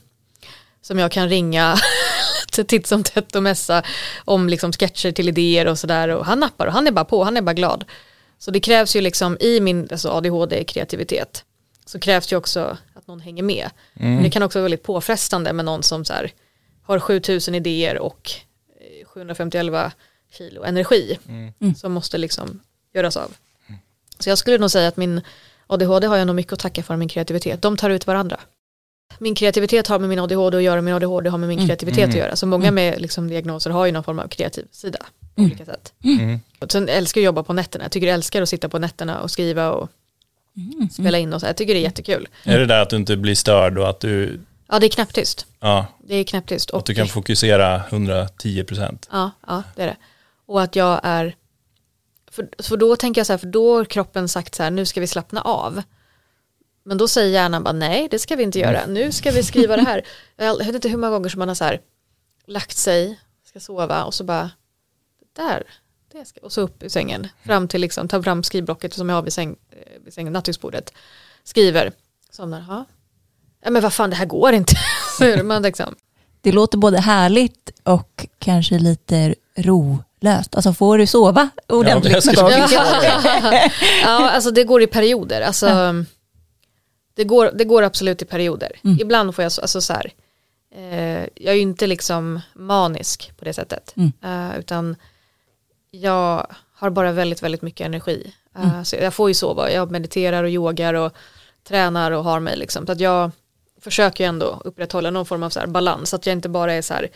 [0.82, 1.78] Som jag kan ringa
[2.68, 3.84] titt som tätt och mässa
[4.26, 6.10] om liksom sketcher till idéer och sådär.
[6.10, 7.86] Och han nappar och han är bara på, han är bara glad.
[8.38, 11.44] Så det krävs ju liksom i min alltså ADHD-kreativitet
[11.86, 13.70] så krävs ju också att någon hänger med.
[13.94, 16.32] Men det kan också vara väldigt påfrestande med någon som så här,
[16.84, 18.32] har 7000 idéer och
[19.02, 19.94] eh, 751
[20.32, 21.20] kilo energi
[21.78, 22.60] som måste liksom
[22.94, 23.36] göras av.
[24.20, 25.22] Så jag skulle nog säga att min
[25.68, 27.62] ADHD har jag nog mycket att tacka för min kreativitet.
[27.62, 28.40] De tar ut varandra.
[29.20, 32.16] Min kreativitet har med min ADHD att göra, min ADHD har med min kreativitet att
[32.16, 32.36] göra.
[32.36, 35.00] Så många med liksom diagnoser har ju någon form av kreativ sida
[35.36, 35.94] på olika sätt.
[36.60, 37.84] Och sen älskar jag att jobba på nätterna.
[37.86, 39.90] Jag tycker jag älskar att sitta på nätterna och skriva och
[40.92, 41.48] spela in och så.
[41.48, 42.28] Jag tycker det är jättekul.
[42.44, 45.46] Är det där att du inte blir störd och att du, Ja, det är knäpptyst.
[45.60, 46.72] ja, Det är knäpptyst.
[46.72, 49.10] att du kan fokusera 110 procent?
[49.12, 49.98] Ja, ja, det är det.
[50.46, 51.36] Och att jag är,
[52.36, 54.86] för, för då tänker jag så här, för då har kroppen sagt så här, nu
[54.86, 55.82] ska vi slappna av.
[56.84, 59.76] Men då säger hjärnan bara, nej det ska vi inte göra, nu ska vi skriva
[59.76, 60.06] det här.
[60.36, 61.82] Jag vet inte hur många gånger som man har så här,
[62.46, 64.52] lagt sig, ska sova och så bara,
[65.36, 65.64] där,
[66.12, 69.16] det ska, och så upp i sängen, fram till liksom, ta fram skrivblocket som jag
[69.16, 70.94] har vid, säng, eh, vid sängen, nattduksbordet,
[71.44, 71.92] skriver,
[72.30, 72.86] somnar, ja.
[73.62, 74.76] ja men vad fan det här går inte.
[75.18, 75.96] så är man liksom,
[76.42, 80.56] Det låter både härligt och kanske lite rolöst.
[80.56, 82.70] Alltså får du sova ordentligt skulle någon gång?
[84.04, 85.42] ja, alltså det går i perioder.
[85.42, 85.94] Alltså,
[87.16, 88.72] det, går, det går absolut i perioder.
[89.00, 90.12] Ibland får jag, så- alltså så här,
[90.76, 93.94] eh, jag är ju inte liksom manisk på det sättet.
[94.24, 94.96] Eh, utan
[95.92, 98.34] jag har bara väldigt, väldigt mycket energi.
[98.58, 101.14] Eh, så jag får ju sova, jag mediterar och yogar och
[101.68, 102.86] tränar och har mig liksom.
[102.86, 103.32] Så att jag
[103.82, 106.10] försöker ju ändå upprätthålla någon form av så här balans.
[106.10, 107.08] Så att jag inte bara är så här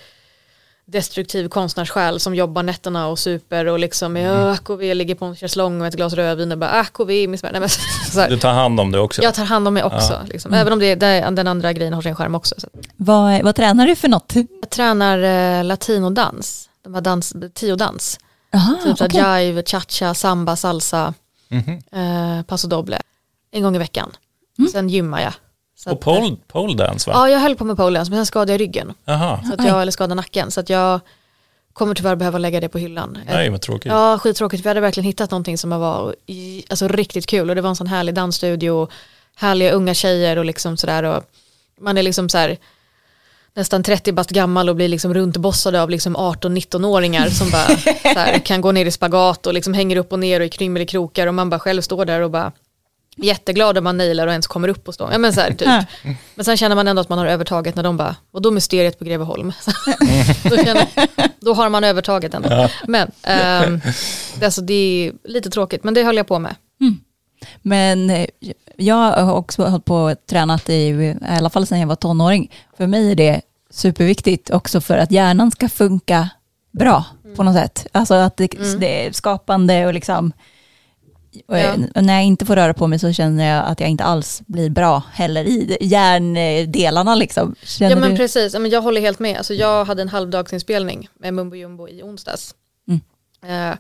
[0.92, 5.78] destruktiv konstnärssjäl som jobbar nätterna och super och liksom är AKV, ligger på en schäslong
[5.78, 7.52] med ett glas rödvin och bara AKV i min smärta.
[7.52, 7.70] Nej, men
[8.12, 8.30] så här.
[8.30, 9.24] Du tar hand om det också?
[9.24, 10.54] Jag tar hand om mig också, liksom.
[10.54, 12.56] även om det, det, den andra grejen har sin skärm också.
[12.58, 12.68] Så.
[12.98, 14.34] Vad, vad tränar du för något?
[14.36, 15.20] Jag tränar
[15.60, 18.20] eh, latinodans, de här dans, tiodans.
[18.54, 21.14] Aha, Typ här jive, cha-cha, samba, salsa,
[21.52, 21.82] Mhm.
[21.92, 23.02] eh, paso doble.
[23.52, 24.12] en gång i veckan.
[24.72, 25.34] Sen gymmar jag.
[25.84, 27.16] Så Och pole, pole dance va?
[27.16, 28.94] Ja, jag höll på med pole dance, men sen skadade jag ryggen.
[29.06, 30.52] Jaha, Så att jag, eller skadade nacken.
[30.52, 31.00] Så att jag
[31.74, 33.18] kommer tyvärr behöva lägga det på hyllan.
[33.28, 33.92] nej vad tråkigt.
[33.92, 34.66] Ja, skittråkigt.
[34.66, 36.16] Vi hade verkligen hittat någonting som var
[36.70, 37.50] alltså, riktigt kul.
[37.50, 38.88] Och det var en sån härlig dansstudio,
[39.36, 41.04] härliga unga tjejer och liksom sådär.
[41.04, 41.24] Och
[41.82, 42.58] man är liksom så här
[43.54, 47.68] nästan 30 bast gammal och blir liksom runtbossade av liksom 18-19-åringar som bara
[48.14, 50.50] så här, kan gå ner i spagat och liksom hänger upp och ner och i
[50.50, 52.52] krymmelkrokar och man bara själv står där och bara
[53.22, 55.12] jätteglad om man nailar och ens kommer upp och står.
[55.12, 55.62] Ja, men, så här, typ.
[55.62, 55.84] Ja.
[56.36, 59.00] men sen känner man ändå att man har övertaget när de bara, och då mysteriet
[59.00, 59.54] på Greveholm.
[60.44, 60.86] då, känner,
[61.40, 62.70] då har man övertaget ändå.
[62.88, 63.82] Men ehm,
[64.40, 66.56] det, alltså, det är lite tråkigt, men det höll jag på med.
[67.62, 68.28] Men eh,
[68.76, 72.52] jag har också hållit på och tränat i, i alla fall sedan jag var tonåring.
[72.78, 76.30] För mig är det superviktigt också för att hjärnan ska funka
[76.72, 77.06] bra
[77.36, 77.88] på något sätt.
[77.92, 78.48] Alltså att det,
[78.80, 80.34] det är skapande och liksom
[81.48, 81.74] och Ja.
[81.96, 84.42] och när jag inte får röra på mig så känner jag att jag inte alls
[84.46, 87.56] blir bra heller i hjärndelarna liksom.
[87.64, 88.18] Känner Ja men du?
[88.18, 89.38] precis, jag håller helt med.
[89.38, 92.56] Alltså, jag hade en halvdagsinspelning med Mumbo Jumbo i onsdags.
[92.88, 93.72] Mm.
[93.72, 93.78] Eh,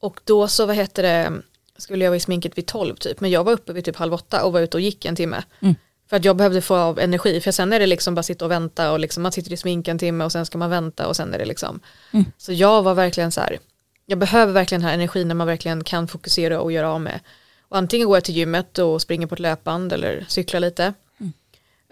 [0.00, 1.32] och då så, vad heter det,
[1.78, 4.14] skulle jag vara i sminket vid tolv typ, men jag var uppe vid typ halv
[4.14, 5.42] åtta och var ute och gick en timme.
[5.60, 5.74] Mm.
[6.10, 8.50] För att jag behövde få av energi, för sen är det liksom bara sitta och
[8.50, 11.16] vänta och liksom, man sitter i smink en timme och sen ska man vänta och
[11.16, 11.80] sen är det liksom.
[12.12, 12.24] Mm.
[12.38, 13.58] Så jag var verkligen så här,
[14.06, 17.20] jag behöver verkligen den här energin när man verkligen kan fokusera och göra av med.
[17.68, 20.94] Och antingen går jag till gymmet och springer på ett löpband eller cyklar lite,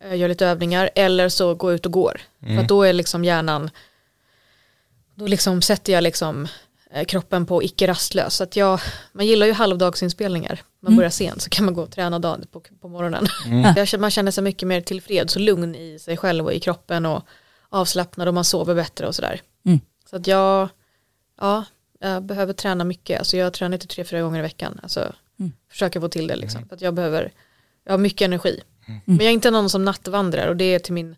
[0.02, 2.20] eh, gör lite övningar, eller så går jag ut och går.
[2.40, 3.70] För att då är liksom hjärnan,
[5.14, 6.48] då liksom sätter jag liksom
[6.90, 8.34] eh, kroppen på icke rastlös.
[8.34, 8.80] Så att jag,
[9.12, 10.62] man gillar ju halvdagsinspelningar.
[10.80, 13.26] Man börjar sent så kan man gå och träna dagen på, på morgonen.
[13.86, 17.06] Känner, man känner sig mycket mer tillfreds och lugn i sig själv och i kroppen
[17.06, 17.26] och
[17.68, 19.40] avslappnad och man sover bättre och sådär.
[19.64, 19.80] Mm.
[20.10, 20.68] Så att jag,
[21.40, 21.64] ja,
[22.02, 23.18] jag behöver träna mycket.
[23.18, 24.80] Alltså jag tränar inte tre, fyra gånger i veckan.
[24.82, 25.12] Alltså,
[25.70, 26.68] Försöker få till det liksom.
[26.68, 27.32] För att jag behöver,
[27.84, 28.60] jag har mycket energi.
[29.04, 31.16] Men jag är inte någon som nattvandrar och det är till min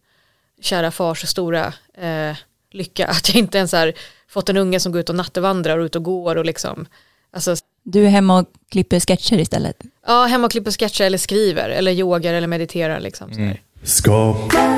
[0.60, 2.36] kära fars stora eh,
[2.70, 3.92] lycka att jag inte ens har
[4.28, 6.86] fått en unge som går ut och nattevandrar och ut och går och liksom,
[7.32, 9.82] alltså, Du är hemma och klipper sketcher istället.
[10.06, 13.34] ja, hemma och klipper sketcher eller skriver eller yogar eller mediterar liksom.
[13.34, 13.60] sådär.
[13.82, 14.68] Skapa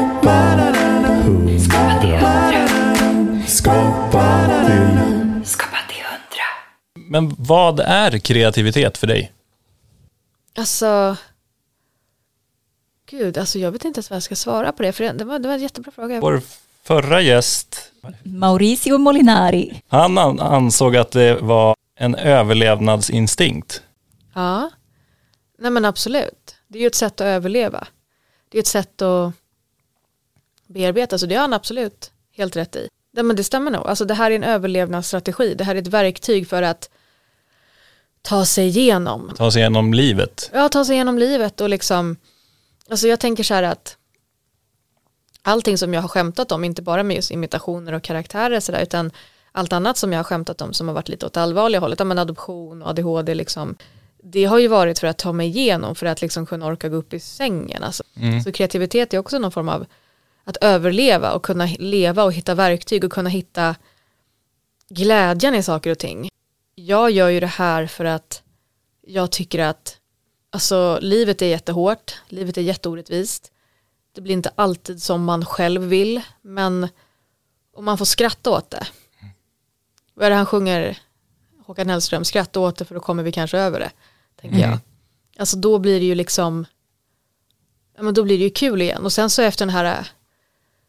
[1.24, 2.20] hundra.
[3.46, 4.22] Skapa
[4.68, 5.25] hundra.
[7.08, 9.32] Men vad är kreativitet för dig?
[10.58, 11.16] Alltså,
[13.10, 15.38] gud, alltså jag vet inte ens vad jag ska svara på det, för det, var,
[15.38, 16.20] det var en jättebra fråga.
[16.20, 16.42] Vår
[16.82, 17.92] förra gäst,
[18.22, 19.82] Mauricio Molinari.
[19.88, 23.82] han an- ansåg att det var en överlevnadsinstinkt.
[24.34, 24.70] Ja,
[25.58, 26.56] nej men absolut.
[26.68, 27.86] Det är ju ett sätt att överleva.
[28.48, 29.32] Det är ett sätt att
[30.66, 32.88] bearbeta, så det har han absolut helt rätt i.
[33.16, 33.86] Nej, men det stämmer nog.
[33.86, 35.54] Alltså det här är en överlevnadsstrategi.
[35.54, 36.90] Det här är ett verktyg för att
[38.22, 39.32] ta sig igenom.
[39.36, 40.50] Ta sig igenom livet.
[40.54, 42.16] Ja, ta sig igenom livet och liksom,
[42.90, 43.96] alltså jag tänker så här att
[45.42, 48.82] allting som jag har skämtat om, inte bara med just imitationer och karaktärer så där,
[48.82, 49.10] utan
[49.52, 52.04] allt annat som jag har skämtat om som har varit lite åt allvarliga hållet, ja,
[52.04, 53.76] men adoption och ADHD liksom,
[54.22, 56.96] det har ju varit för att ta mig igenom, för att liksom kunna orka gå
[56.96, 57.82] upp i sängen.
[57.82, 58.02] Alltså.
[58.44, 59.86] Så kreativitet är också någon form av
[60.46, 63.76] att överleva och kunna leva och hitta verktyg och kunna hitta
[64.88, 66.28] glädjen i saker och ting.
[66.74, 68.42] Jag gör ju det här för att
[69.06, 69.98] jag tycker att
[70.50, 73.52] alltså, livet är jättehårt, livet är jätteorättvist.
[74.12, 76.88] Det blir inte alltid som man själv vill, men
[77.72, 78.86] om man får skratta åt det.
[80.14, 80.98] Vad är det han sjunger,
[81.66, 83.90] Håkan Hellström, skratta åt det för då kommer vi kanske över det,
[84.40, 84.78] tänker jag.
[85.38, 86.66] Alltså då blir det ju liksom,
[87.96, 89.04] ja men då blir det ju kul igen.
[89.04, 90.08] Och sen så efter den här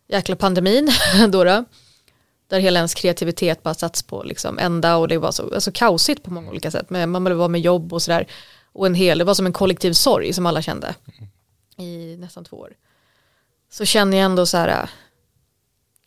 [0.08, 0.92] jäkla pandemin
[1.30, 1.66] då, då
[2.48, 6.24] där hela ens kreativitet bara satts på liksom ända och det var så alltså kaosigt
[6.24, 6.90] på många olika sätt.
[6.90, 8.28] Men man var med jobb och sådär.
[8.74, 10.96] Och en hel, det var som en kollektiv sorg som alla kände
[11.78, 12.74] i nästan två år.
[13.72, 14.90] Så känner jag ändå så här,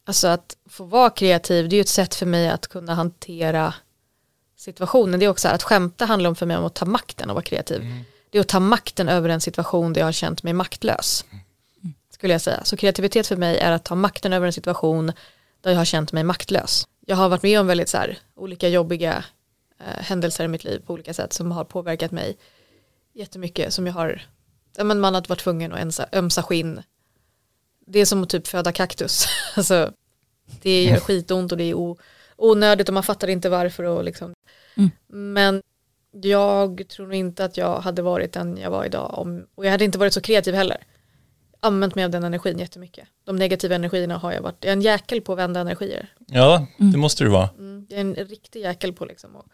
[0.05, 3.75] alltså att få vara kreativ, det är ju ett sätt för mig att kunna hantera
[4.57, 5.21] situationen.
[5.21, 7.31] Det är också så här, att skämta handlar om för mig om att ta makten
[7.31, 8.05] och vara kreativ.
[8.31, 11.25] Det är att ta makten över en situation där jag har känt mig maktlös.
[12.21, 12.65] Skulle jag säga.
[12.65, 15.13] Så kreativitet för mig är att ta makten över en situation
[15.61, 16.89] där jag har känt mig maktlös.
[17.07, 19.25] Jag har varit med om väldigt så här, olika jobbiga
[19.79, 22.37] eh, händelser i mitt liv på olika sätt som har påverkat mig
[23.15, 23.73] jättemycket.
[23.73, 24.23] Som jag har,
[24.77, 26.83] ja, men man har varit tvungen att ömsa, ömsa skinn.
[27.87, 29.27] Det är som att typ föda kaktus.
[29.57, 29.93] alltså,
[30.63, 31.99] det gör skitont och det är o,
[32.37, 33.85] onödigt och man fattar inte varför.
[33.85, 34.35] Och liksom.
[35.09, 35.63] Men
[36.13, 39.19] jag tror nog inte att jag hade varit den jag var idag.
[39.19, 40.85] Om, och jag hade inte varit så kreativ heller.
[41.61, 43.09] Använt mig av den energin jättemycket.
[43.25, 46.13] De negativa energierna har jag varit, jag är en jäkel på att vända energier.
[46.27, 47.49] Ja, det måste du vara.
[47.59, 49.37] Mm, jag är en riktig jäkel på liksom.
[49.37, 49.47] och-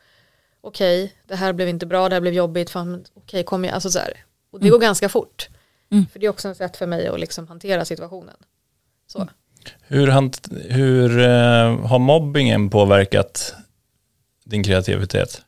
[0.60, 3.90] Okej, det här blev inte bra, det här blev jobbigt, fan, okej, kom igen, alltså
[3.90, 4.24] så här.
[4.50, 5.48] Och det går ganska fort.
[5.92, 6.06] Mm.
[6.06, 8.36] För det är också ett sätt för mig att liksom hantera situationen.
[9.06, 9.28] Så.
[9.80, 13.54] Hur, hant, hur eh, har mobbingen påverkat
[14.44, 15.42] din kreativitet?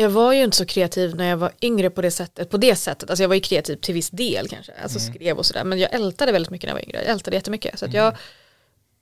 [0.00, 2.50] Jag var ju inte så kreativ när jag var yngre på det sättet.
[2.50, 3.10] På det sättet.
[3.10, 4.72] Alltså jag var ju kreativ till viss del kanske.
[4.82, 5.64] Alltså skrev och sådär.
[5.64, 6.98] Men jag ältade väldigt mycket när jag var yngre.
[6.98, 7.78] Jag ältade jättemycket.
[7.78, 8.16] Så att jag,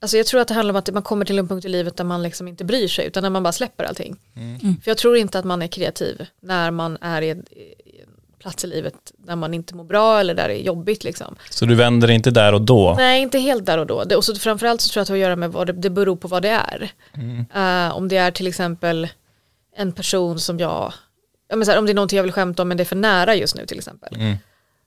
[0.01, 1.97] alltså jag tror att det handlar om att man kommer till en punkt i livet
[1.97, 3.05] där man liksom inte bryr sig.
[3.07, 4.15] Utan när man bara släpper allting.
[4.83, 8.39] För jag tror inte att man är kreativ när man är i en, i en
[8.39, 11.35] plats i livet där man inte mår bra eller där det är jobbigt liksom.
[11.49, 12.95] Så du vänder inte där och då?
[12.97, 14.03] Nej, inte helt där och då.
[14.03, 15.73] Det, och så framförallt så tror jag att det har att göra med vad det,
[15.73, 16.91] det beror på vad det är.
[17.55, 19.07] Eh, om det är till exempel
[19.77, 20.93] en person som jag,
[21.49, 22.85] ja, men så här, om det är någonting jag vill skämta om men det är
[22.85, 24.15] för nära just nu till exempel.
[24.15, 24.37] Mm.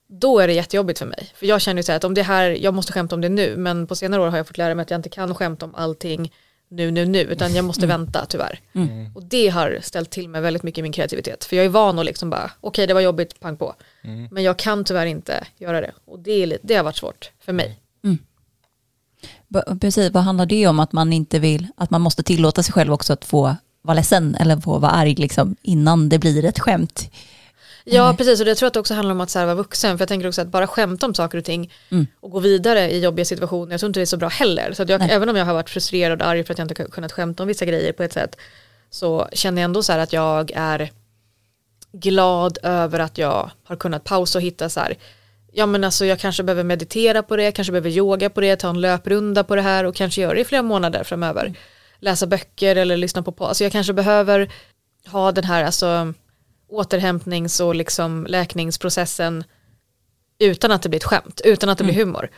[0.07, 1.31] Då är det jättejobbigt för mig.
[1.35, 3.29] För jag känner ju så här att om det här, jag måste skämta om det
[3.29, 5.65] nu, men på senare år har jag fått lära mig att jag inte kan skämta
[5.65, 6.33] om allting
[6.69, 8.59] nu, nu, nu, utan jag måste vänta tyvärr.
[9.15, 11.43] Och det har ställt till med väldigt mycket i min kreativitet.
[11.45, 13.75] För jag är van att liksom bara, okej det var jobbigt, pang på.
[14.31, 15.91] Men jag kan tyvärr inte göra det.
[16.05, 17.79] Och det, är det har varit svårt för mig.
[19.47, 22.73] B- Precis, vad handlar det om att man inte vill, att man måste tillåta sig
[22.73, 26.59] själv också att få vara ledsen eller få vara arg liksom, innan det blir ett
[26.59, 27.09] skämt?
[27.83, 28.39] Ja precis.
[28.39, 29.97] Och det tror jag att det också handlar om att så här, vara vuxen.
[29.97, 31.73] För jag tänker också att bara skämta om saker och ting
[32.19, 34.73] och gå vidare i jobbiga situationer jag tror inte det är så bra heller.
[34.73, 37.11] Så jag, även om jag har varit frustrerad och arg för att jag inte kunnat
[37.11, 38.37] skämta om vissa grejer på ett sätt
[38.89, 40.89] så känner jag ändå så här att jag är
[41.93, 44.97] glad över att jag har kunnat pausa och hitta så här
[45.51, 48.69] ja men alltså jag kanske behöver meditera på det, kanske behöver yoga på det, ta
[48.69, 51.53] en löprunda på det här och kanske göra det i flera månader framöver.
[52.01, 54.51] Läsa böcker eller lyssna på på, alltså jag kanske behöver
[55.07, 56.13] ha den här alltså
[56.69, 59.43] återhämtnings och liksom läkningsprocessen
[60.39, 62.29] utan att det blir ett skämt, utan att det blir humor.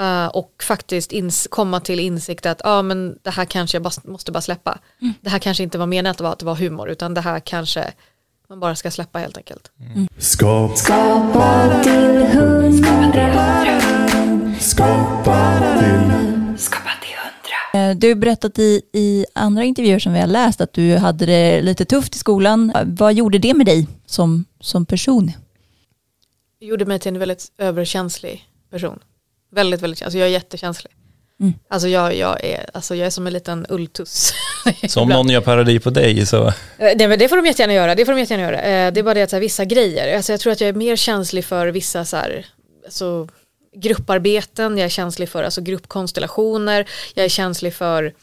[0.00, 3.92] Uh, och faktiskt ins- komma till insikt att ah, men det här kanske jag bara,
[4.04, 4.78] måste bara släppa.
[5.20, 7.20] Det här kanske inte var menat att det var, att det var humor, utan det
[7.20, 7.92] här kanske
[8.48, 9.70] man bara ska släppa helt enkelt.
[10.18, 13.80] Skapa, Skapa till hundra.
[14.60, 17.05] skapa till Skapa till
[17.96, 21.62] Du har berättat i, i andra intervjuer som vi har läst att du hade det
[21.62, 22.72] lite tufft i skolan.
[22.84, 25.32] Vad gjorde det med dig som, som person?
[26.60, 28.98] Det gjorde mig till en väldigt överkänslig person.
[29.52, 30.92] Väldigt, väldigt, alltså jag är jättekänslig.
[31.40, 31.52] Mm.
[31.70, 34.32] Alltså, jag, jag, är, alltså jag är som en liten ulltuss.
[34.88, 36.46] Så om någon gör parodi på dig så...
[36.46, 37.94] Eh, Nej, men det får de jättegärna göra.
[37.94, 38.60] Det får de jättegärna göra.
[38.62, 40.68] Eh, Det är bara det att så här, vissa grejer, alltså jag tror att jag
[40.68, 42.46] är mer känslig för vissa så här,
[42.84, 43.28] alltså,
[43.80, 48.14] grupparbeten, jag är känslig för alltså, gruppkonstellationer, jag är känslig för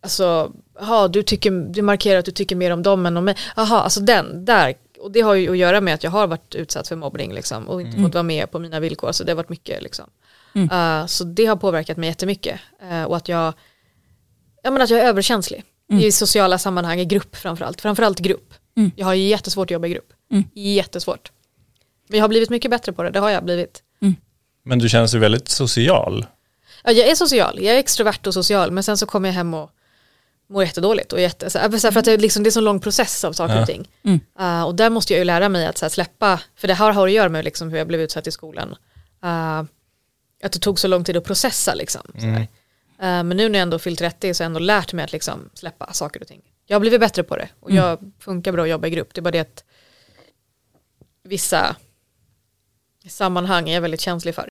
[0.00, 3.36] alltså, aha, du, tycker, du markerar att du tycker mer om dem än om mig.
[3.56, 4.74] Jaha, alltså den, där.
[4.98, 7.68] Och det har ju att göra med att jag har varit utsatt för mobbning liksom,
[7.68, 9.12] och inte fått vara med på mina villkor.
[9.12, 9.82] Så det har varit mycket.
[9.82, 10.10] Liksom.
[10.54, 12.60] Eh, så det har påverkat mig jättemycket.
[12.82, 13.54] Uh, och att jag,
[14.62, 15.64] ja, men att jag är överkänslig.
[16.00, 17.80] I sociala sammanhang, i grupp framförallt.
[17.80, 18.54] Framförallt grupp.
[18.96, 20.12] Jag har jättesvårt att jobba i grupp.
[20.54, 21.32] Jättesvårt.
[22.08, 23.82] Men jag har blivit mycket bättre på det, det har jag blivit.
[24.64, 26.26] Men du känns ju väldigt social.
[26.84, 29.54] Ja, jag är social, jag är extrovert och social men sen så kommer jag hem
[29.54, 29.70] och
[30.48, 32.60] mår jättedåligt och jätte, så här, för att det, är liksom, det är en så
[32.60, 33.60] lång process av saker Ja.
[33.60, 33.88] och ting.
[34.40, 36.92] Uh, och där måste jag ju lära mig att så här, släppa, för det här
[36.92, 38.68] har att göra med liksom, hur jag blev utsatt i skolan.
[39.24, 39.62] Uh,
[40.42, 42.02] att det tog så lång tid att processa liksom.
[42.14, 42.40] Så här.
[42.40, 42.46] Uh,
[42.98, 45.50] men nu när jag ändå fyllt 30 så har jag ändå lärt mig att liksom,
[45.54, 46.40] släppa saker och ting.
[46.66, 49.14] Jag har blivit bättre på det och jag funkar bra att jobba i grupp.
[49.14, 49.64] Det är bara det att
[51.22, 51.76] vissa
[53.08, 54.48] sammanhang är jag väldigt känslig för.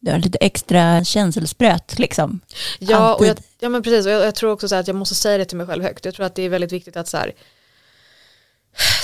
[0.00, 2.40] Du har lite extra känselspröt liksom.
[2.78, 5.38] Ja, och jag, ja men precis och jag, jag tror också att jag måste säga
[5.38, 6.04] det till mig själv högt.
[6.04, 7.32] Jag tror att det är väldigt viktigt att så här,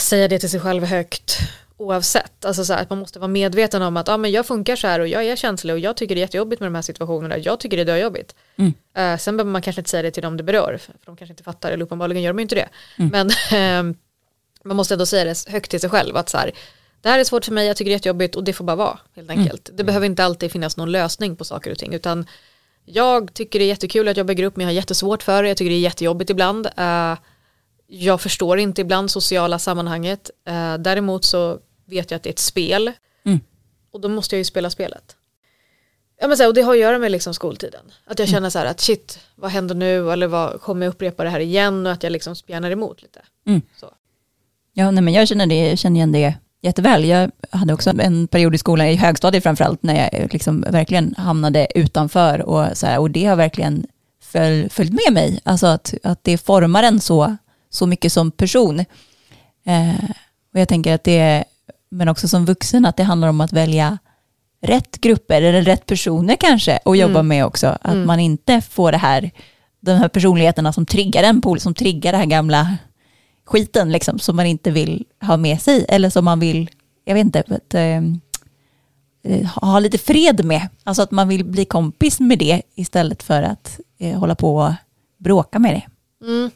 [0.01, 1.39] säga det till sig själv högt
[1.77, 2.45] oavsett.
[2.45, 4.87] Alltså så här, att man måste vara medveten om att ah, men jag funkar så
[4.87, 7.39] här och jag är känslig och jag tycker det är jättejobbigt med de här situationerna.
[7.39, 8.35] Jag tycker det är döjobbigt.
[8.57, 8.75] Mm.
[8.97, 11.33] Eh, sen behöver man kanske inte säga det till dem det berör för de kanske
[11.33, 12.69] inte fattar eller uppenbarligen gör de inte det.
[12.97, 13.97] Men ehm,
[14.65, 16.53] man måste ändå säga det högt till sig själv att så här,
[17.05, 18.77] det här är svårt för mig, jag tycker det är jättejobbigt och det får bara
[18.77, 19.71] vara helt enkelt.
[19.75, 22.27] Det behöver inte alltid finnas någon lösning på saker och ting utan
[22.85, 25.49] jag tycker det är jättekul att jobba i grupp men jag har jättesvårt för det,
[25.49, 26.67] jag tycker det är jättejobbigt ibland.
[26.77, 27.17] Eh,
[27.87, 30.31] jag förstår inte ibland sociala sammanhanget.
[30.47, 32.93] Eh, däremot så vet jag att det är ett spel
[33.27, 33.41] Mm.
[33.91, 35.17] och då måste jag ju spela spelet.
[36.21, 37.85] Ja, men så här, och det har att göra med liksom skoltiden.
[38.05, 40.13] Att jag känner så här att shit, vad händer nu?
[40.13, 41.87] Eller vad, kommer jag upprepa det här igen?
[41.87, 43.23] Och att jag liksom spjärnar emot lite.
[43.47, 43.63] Mm.
[43.77, 43.91] Så.
[44.73, 46.35] Ja, nej, men jag känner, det, känner igen det
[46.65, 47.05] jätteväl.
[47.05, 51.67] Jag hade också en period i skolan, i högstadiet framförallt, när jag liksom verkligen hamnade
[51.75, 52.43] utanför.
[52.43, 53.87] Och, så här, och det har verkligen
[54.23, 55.41] föl, följt med mig.
[55.45, 57.37] Alltså att, att det formar en så,
[57.71, 58.81] så mycket som person.
[59.67, 60.05] Eh,
[60.55, 61.45] och jag tänker att det,
[61.91, 63.99] men också som vuxen, att det handlar om att välja
[64.63, 67.79] rätt grupper, eller rätt personer kanske, att jobba med också.
[67.83, 69.31] Att man inte får det här,
[69.81, 72.77] de här personligheterna som triggar en, på- som triggar det här gamla
[73.45, 76.71] skiten liksom, som man inte vill ha med sig eller som man vill
[77.05, 78.03] jag vet inte, att, eh,
[79.23, 80.69] eh, ha lite fred med.
[80.85, 84.73] Alltså att man vill bli kompis med det istället för att eh, hålla på och
[85.19, 85.87] bråka med det.
[86.27, 86.51] Mm.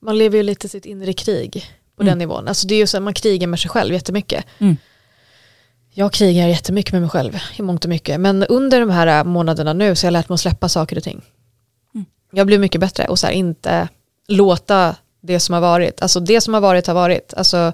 [0.00, 1.64] Man lever ju lite sitt inre krig
[1.96, 2.48] på den nivån.
[2.48, 4.44] Alltså det är ju så att man krigar med sig själv jättemycket.
[4.58, 4.76] Mm.
[5.94, 8.20] Jag krigar jättemycket med mig själv i mångt och mycket.
[8.20, 11.02] Men under de här månaderna nu så har jag lärt mig att släppa saker och
[11.02, 11.22] ting.
[11.94, 12.06] Mm.
[12.32, 13.88] Jag blir mycket bättre och så här inte
[14.28, 16.02] låta det som har varit.
[16.02, 17.34] Alltså det som har varit har varit.
[17.36, 17.72] Alltså,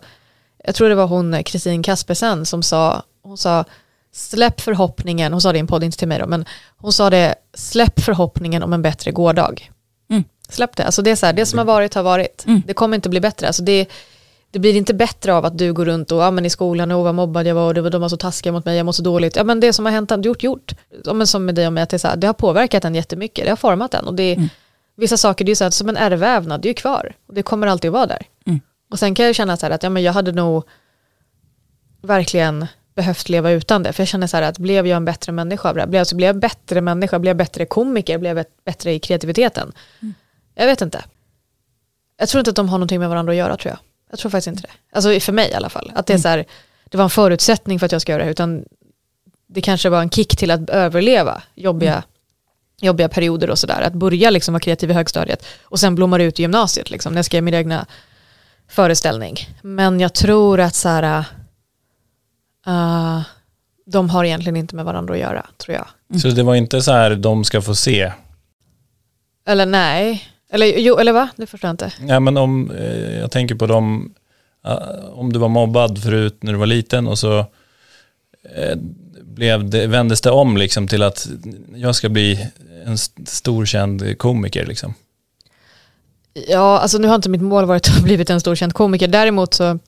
[0.65, 3.65] jag tror det var hon Kristin Kaspersen som sa, hon sa
[4.13, 6.45] släpp förhoppningen, hon sa det i en podd, inte till mig då, men
[6.77, 9.71] hon sa det, släpp förhoppningen om en bättre gårdag.
[10.11, 10.25] Mm.
[10.49, 12.45] Släpp det, alltså det är så här, det som har varit har varit.
[12.47, 12.63] Mm.
[12.67, 13.47] Det kommer inte bli bättre.
[13.47, 13.89] Alltså det,
[14.51, 17.05] det blir inte bättre av att du går runt och, ja men i skolan, och
[17.05, 18.93] vad mobbad jag var, och det var, de var så taskiga mot mig, jag mår
[18.93, 19.37] så dåligt.
[19.37, 20.75] Ja men det som har hänt, gjort, gjort.
[21.05, 22.95] Ja, men som med dig och mig, att det, så här, det har påverkat en
[22.95, 24.07] jättemycket, det har format en.
[24.07, 24.49] Och det, Mm.
[24.99, 27.15] Vissa saker, det är ju så här, som en ärrvävnad, det är ju kvar.
[27.27, 28.27] Och det kommer alltid att vara där.
[28.47, 28.61] Mm.
[28.91, 30.65] Och sen kan jag känna så här att, ja men jag hade nog
[32.03, 33.93] verkligen behövt leva utan det.
[33.93, 35.87] För jag känner så här att blev jag en bättre människa av det?
[35.87, 37.19] Blev, alltså, blev jag bättre människa?
[37.19, 38.19] Blev jag bättre komiker?
[38.19, 39.73] Blev jag bättre i kreativiteten?
[40.55, 41.05] Jag vet inte.
[42.19, 43.79] Jag tror inte att de har någonting med varandra att göra tror jag.
[44.11, 44.97] Jag tror faktiskt inte det.
[44.97, 45.93] Alltså för mig i alla fall.
[45.95, 46.45] Att det är så här,
[46.85, 48.31] det var en förutsättning för att jag ska göra det.
[48.31, 48.65] Utan
[49.47, 52.03] det kanske var en kick till att överleva jobbiga,
[52.81, 53.81] jobbiga perioder och sådär.
[53.81, 55.45] Att börja liksom vara kreativ i högstadiet.
[55.63, 57.87] Och sen blommar ut i gymnasiet liksom, när jag skrev min egna
[58.69, 59.37] föreställning.
[59.63, 61.25] Men jag tror att så här,
[62.67, 63.21] uh,
[63.87, 66.21] de har egentligen inte med varandra att göra, tror jag.
[66.21, 68.13] Så det var inte så här, de ska få se.
[69.47, 71.29] Eller nej, eller jo, eller va?
[71.37, 71.93] Det förstår jag inte.
[72.09, 74.15] Ja, men om, eh, jag tänker på dem,
[74.67, 77.39] eh, om du var mobbad förut när du var liten och så
[78.57, 78.79] eh,
[79.39, 81.29] blev det, vändes det om liksom till att
[81.75, 82.49] jag ska bli
[82.87, 84.95] en st- stor känd komiker liksom.
[86.49, 89.09] Ja, alltså nu har inte mitt mål varit att blivit en stor känd komiker.
[89.09, 89.79] Däremot så,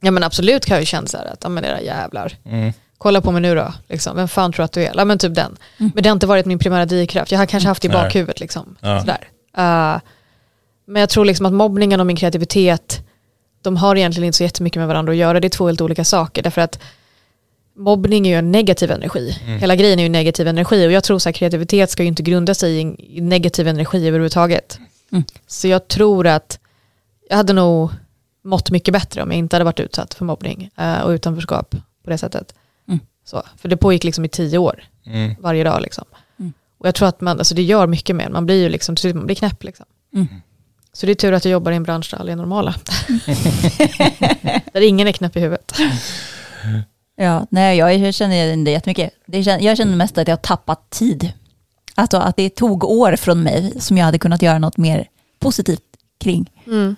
[0.00, 2.72] ja men absolut kan jag ju känna så här att, ja men era jävlar, Mm.
[2.98, 4.16] kolla på mig nu då, liksom.
[4.16, 4.92] vem fan tror att du är?
[4.96, 5.56] Ja men typ den.
[5.78, 5.92] Mm.
[5.94, 8.40] Men det har inte varit min primära drivkraft, jag har kanske haft det i bakhuvudet
[8.40, 8.76] liksom.
[8.80, 9.00] Ja.
[9.00, 9.28] Sådär.
[9.58, 10.00] Uh,
[10.86, 13.00] men jag tror liksom att mobbningen och min kreativitet,
[13.62, 16.04] de har egentligen inte så jättemycket med varandra att göra, det är två helt olika
[16.04, 16.42] saker.
[16.42, 16.78] Därför att
[17.76, 19.38] mobbning är ju en negativ energi.
[19.46, 19.58] Mm.
[19.58, 22.22] Hela grejen är ju negativ energi och jag tror så här kreativitet ska ju inte
[22.22, 24.78] grunda sig i, negativ energi överhuvudtaget.
[25.12, 25.24] Mm.
[25.46, 26.58] Så jag tror att
[27.28, 27.90] jag hade nog
[28.44, 31.74] mått mycket bättre om jag inte hade varit utsatt för mobbning eh, och utanförskap
[32.04, 32.54] på det sättet.
[32.88, 33.00] Mm.
[33.24, 35.34] Så, för det pågick liksom i tio år, Mm.
[35.40, 36.04] varje dag liksom.
[36.38, 36.52] Mm.
[36.78, 38.96] Och jag tror att man, alltså det gör mycket med en, man blir ju liksom,
[39.14, 39.86] man blir knäpp liksom.
[40.14, 40.26] Mm.
[40.92, 42.74] Så det är tur att jag jobbar i en bransch där alla är normala.
[44.72, 45.72] där ingen är knäpp i huvudet.
[47.16, 49.12] Ja, nej, jag känner igen det jättemycket.
[49.26, 51.32] Det känner, jag känner mest att jag har tappat tid.
[51.94, 55.08] Alltså att det tog år från mig som jag hade kunnat göra något mer
[55.38, 55.82] positivt
[56.20, 56.50] kring.
[56.66, 56.96] Mm.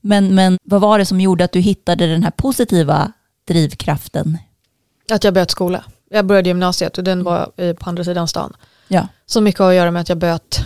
[0.00, 3.12] Men, men vad var det som gjorde att du hittade den här positiva
[3.44, 4.38] drivkraften?
[5.10, 5.84] Att jag böt skola.
[6.10, 8.56] Jag började gymnasiet och den var på andra sidan stan.
[8.88, 9.08] Ja.
[9.26, 10.58] Så mycket har att göra med att jag böt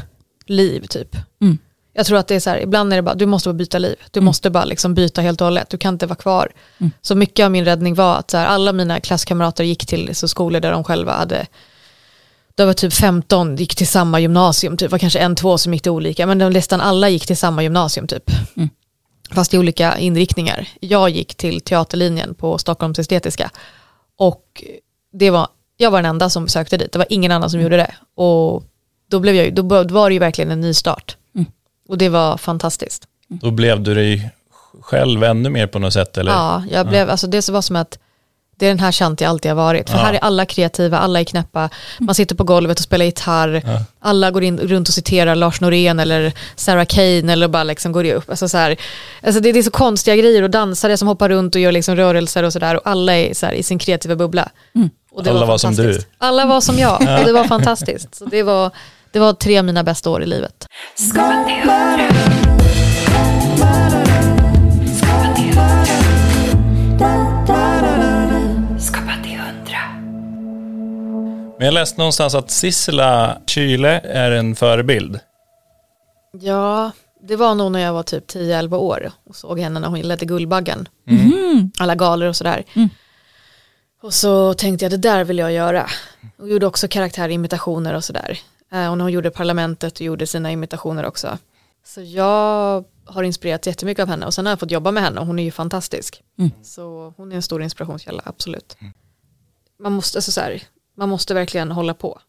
[0.47, 1.17] liv typ.
[1.41, 1.59] Mm.
[1.99, 3.79] Jag tror att det är så här, ibland är det bara, du måste bara byta
[3.79, 3.97] liv.
[4.11, 4.25] Du Mm.
[4.25, 5.71] måste bara liksom byta helt och hållet.
[5.71, 6.53] Du kan inte vara kvar.
[6.79, 6.91] Mm.
[7.03, 10.29] Så mycket av min räddning var att så här, alla mina klasskamrater gick till så
[10.29, 11.47] skolor där de själva hade,
[12.55, 14.77] det var typ 15, gick till samma gymnasium.
[14.77, 14.89] Typ.
[14.89, 17.37] Det var kanske en, två som gick till olika, men de nästan alla gick till
[17.37, 18.31] samma gymnasium typ.
[18.57, 18.69] Mm.
[19.31, 20.69] Fast i olika inriktningar.
[20.81, 23.51] Jag gick till teaterlinjen på Stockholms estetiska.
[24.19, 24.65] Och
[25.13, 26.93] det var, jag var den enda som sökte dit.
[26.93, 27.95] Det var ingen annan som gjorde det.
[28.17, 28.63] Och
[29.11, 31.17] då, blev jag, då var det ju verkligen en ny start.
[31.35, 31.47] Mm.
[31.89, 33.03] Och det var fantastiskt.
[33.29, 34.31] Då blev du dig
[34.81, 36.33] själv ännu mer på något sätt eller?
[36.33, 37.99] Ja, jag blev, alltså det var som att
[38.57, 39.91] det är den här Shanti jag alltid har varit.
[39.91, 40.03] För Ja.
[40.05, 41.71] här är alla kreativa, alla är knäppa.
[41.99, 43.63] Man sitter på golvet och spelar gitarr.
[43.67, 43.85] Ja.
[44.01, 48.05] Alla går in runt och citerar Lars Norén eller Sarah Kane eller bara liksom går
[48.05, 48.31] upp.
[48.31, 48.77] Alltså så här,
[49.23, 51.97] alltså det, det är så konstiga grejer och dansare som hoppar runt och gör liksom
[51.97, 52.75] rörelser och sådär.
[52.77, 54.49] Och alla är så här i sin kreativa bubbla.
[54.75, 54.91] Mm.
[55.19, 56.09] Alla var som fantastiskt.
[56.19, 58.15] Alla var som jag och det var fantastiskt.
[58.15, 58.71] Så det var,
[59.13, 60.67] det var tre av mina bästa år i livet.
[71.59, 75.21] Men jag läste någonstans att Sissela Kyle är en förebild.
[76.41, 76.91] Ja,
[77.21, 80.27] det var nog när jag var typ 10-11 år och såg henne när hon ledde
[80.27, 80.89] Guldbaggen.
[81.09, 81.71] Mm.
[81.79, 82.65] Alla galor och sådär.
[82.75, 82.89] Mm.
[84.03, 85.87] Och så tänkte jag det där vill jag göra.
[86.39, 88.39] Och gjorde också karaktärimitationer och sådär.
[88.73, 91.39] Eh, och när hon gjorde Parlamentet och gjorde sina imitationer också.
[91.85, 95.21] Så jag har inspirerats jättemycket av henne och sen har jag fått jobba med henne
[95.21, 96.23] och hon är ju fantastisk.
[96.39, 96.51] Mm.
[96.63, 98.77] Så hon är en stor inspirationskälla, absolut.
[99.79, 100.63] Man måste, alltså så här,
[100.97, 102.21] man måste verkligen hålla på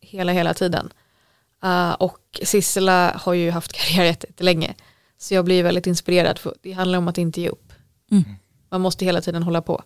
[0.00, 0.92] hela, hela tiden.
[1.64, 4.74] Uh, och Sissela har ju haft karriär jättelänge.
[5.18, 7.72] Så jag blir väldigt inspirerad, för det handlar om att inte ge upp.
[8.10, 8.24] Mm.
[8.70, 9.82] Man måste hela tiden hålla på.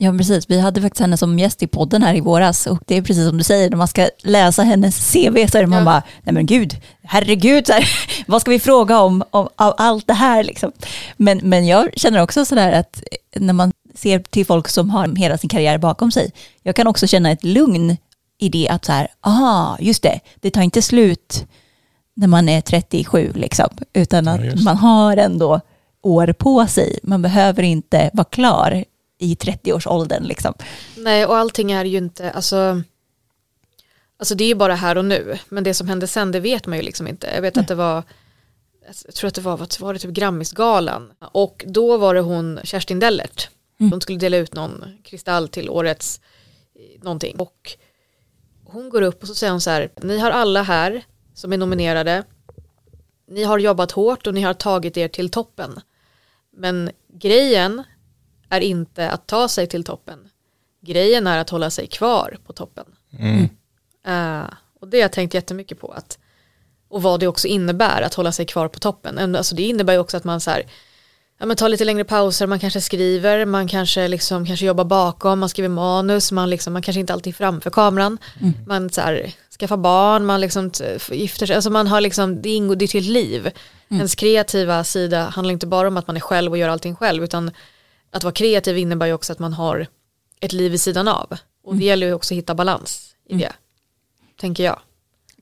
[0.00, 0.50] Ja, precis.
[0.50, 3.28] Vi hade faktiskt henne som gäst i podden här i våras och det är precis
[3.28, 5.84] som du säger, när man ska läsa hennes CV så är man Ja.
[5.84, 7.88] bara, nej men gud, herregud, så här,
[8.26, 10.72] vad ska vi fråga om, om av allt det här liksom?
[11.16, 13.02] Men, men jag känner också sådär att
[13.36, 16.32] när man ser till folk som har hela sin karriär bakom sig,
[16.62, 17.96] jag kan också känna ett lugn
[18.40, 21.44] i det att så här, aha, just det, det tar inte slut
[22.16, 24.64] när man är 37 liksom, utan Ja, att just.
[24.64, 25.60] man har ändå
[26.02, 26.98] år på sig.
[27.02, 28.84] Man behöver inte vara klar
[29.18, 30.54] i 30-årsåldern liksom.
[30.96, 32.82] Nej, och allting är ju inte, alltså,
[34.16, 36.66] alltså det är ju bara här och nu, men det som hände sen det vet
[36.66, 37.30] man ju liksom inte.
[37.34, 38.02] Jag vet att det var,
[39.04, 42.60] jag tror att det var, vad var det typ Grammisgalan, och då var det hon
[42.64, 43.48] Kerstin Dellert,
[43.78, 46.20] de skulle dela ut någon kristall till årets
[46.74, 47.36] eh, någonting.
[47.36, 47.72] Och
[48.64, 51.04] hon går upp och så säger hon så här, ni har alla här
[51.34, 52.24] som är nominerade,
[53.28, 55.80] ni har jobbat hårt och ni har tagit er till toppen.
[56.50, 57.82] Men grejen
[58.50, 60.18] är inte att ta sig till toppen.
[60.80, 62.84] Grejen är att hålla sig kvar på toppen.
[64.06, 65.92] Eh, och det har jag tänkt jättemycket på.
[65.92, 66.18] Att,
[66.88, 69.18] och vad det också innebär att hålla sig kvar på toppen.
[69.18, 70.62] En- Alltså det innebär ju också att man så här,
[71.38, 75.38] ja, men tar lite längre pauser, man kanske skriver, man kanske, liksom, kanske jobbar bakom,
[75.38, 78.18] man skriver manus, man, liksom, man kanske inte alltid är framför kameran.
[78.66, 80.70] Man så här, skaffar barn, man liksom
[81.10, 83.50] gifter sig, alltså man har liksom, det ingår, det är till liv.
[83.90, 87.24] Ens kreativa sida handlar inte bara om att man är själv och gör allting själv,
[87.24, 87.50] utan
[88.10, 89.86] att vara kreativ innebär ju också att man har
[90.40, 91.38] ett liv vid sidan av.
[91.64, 93.52] Och det gäller ju också att hitta balans i det,
[94.40, 94.78] tänker jag.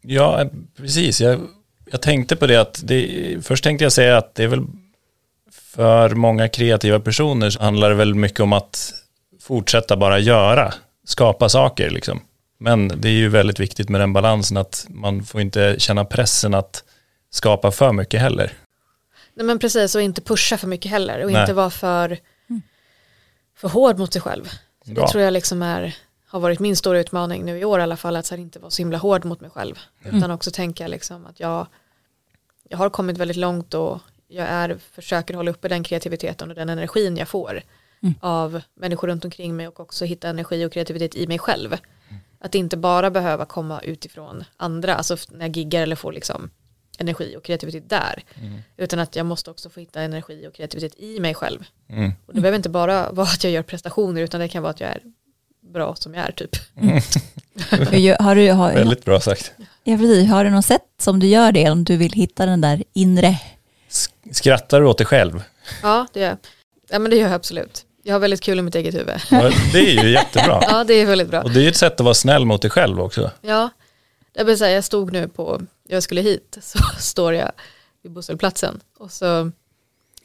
[0.02, 1.20] Ja, eh, precis.
[1.20, 1.40] Jag,
[1.90, 4.66] jag tänkte på det att det, först tänkte jag säga att det är väl
[5.52, 8.94] för många kreativa personer så handlar det väl mycket om att
[9.40, 12.20] fortsätta bara göra, skapa saker liksom.
[12.58, 16.54] Men det är ju väldigt viktigt med den balansen att man får inte känna pressen
[16.54, 16.84] att
[17.30, 18.52] skapa för mycket heller.
[19.34, 21.40] Nej men precis, och inte pusha för mycket heller och Nej.
[21.40, 22.18] inte vara för,
[23.56, 24.44] för hård mot sig själv.
[24.84, 25.04] Så Bra.
[25.04, 25.96] det tror jag liksom är,
[26.26, 28.58] har varit min stora utmaning nu i år i alla fall, att så här inte
[28.58, 29.78] vara så himla hård mot mig själv.
[30.04, 31.66] Utan också tänka liksom att jag,
[32.68, 36.68] jag har kommit väldigt långt och jag är, försöker hålla uppe den kreativiteten och den
[36.68, 37.62] energin jag får
[38.20, 41.76] av människor runt omkring mig och också hitta energi och kreativitet i mig själv.
[42.38, 46.50] Att inte bara behöva komma utifrån andra, alltså när jag giggar eller får liksom
[46.98, 48.22] energi och kreativitet där.
[48.76, 51.64] Utan att jag måste också få hitta energi och kreativitet i mig själv.
[51.88, 52.12] Mm.
[52.26, 54.80] Och det behöver inte bara vara att jag gör prestationer utan det kan vara att
[54.80, 55.00] jag är
[55.72, 56.56] bra som jag är typ.
[57.92, 59.52] Gör- Har du, har, Väldigt bra sagt.
[59.84, 62.60] ja, precis, har du något sätt som du gör det om du vill hitta den
[62.60, 63.38] där inre?
[63.90, 65.42] Sk- Skrattar du åt dig själv?
[65.82, 66.36] Ja, det gör jag.
[66.90, 67.84] Ja, men det gör jag absolut.
[68.02, 69.14] Jag har väldigt kul i mitt eget huvud.
[69.30, 70.60] Ja, Det är ju jättebra.
[70.70, 71.42] Ja, det är väldigt bra.
[71.42, 73.30] Och det är ett sätt att vara snäll mot dig själv också.
[73.40, 73.70] Ja,
[74.32, 77.52] jag, vill säga, jag stod nu på, jag skulle hit, så står jag
[78.02, 79.50] vid busshållplatsen och så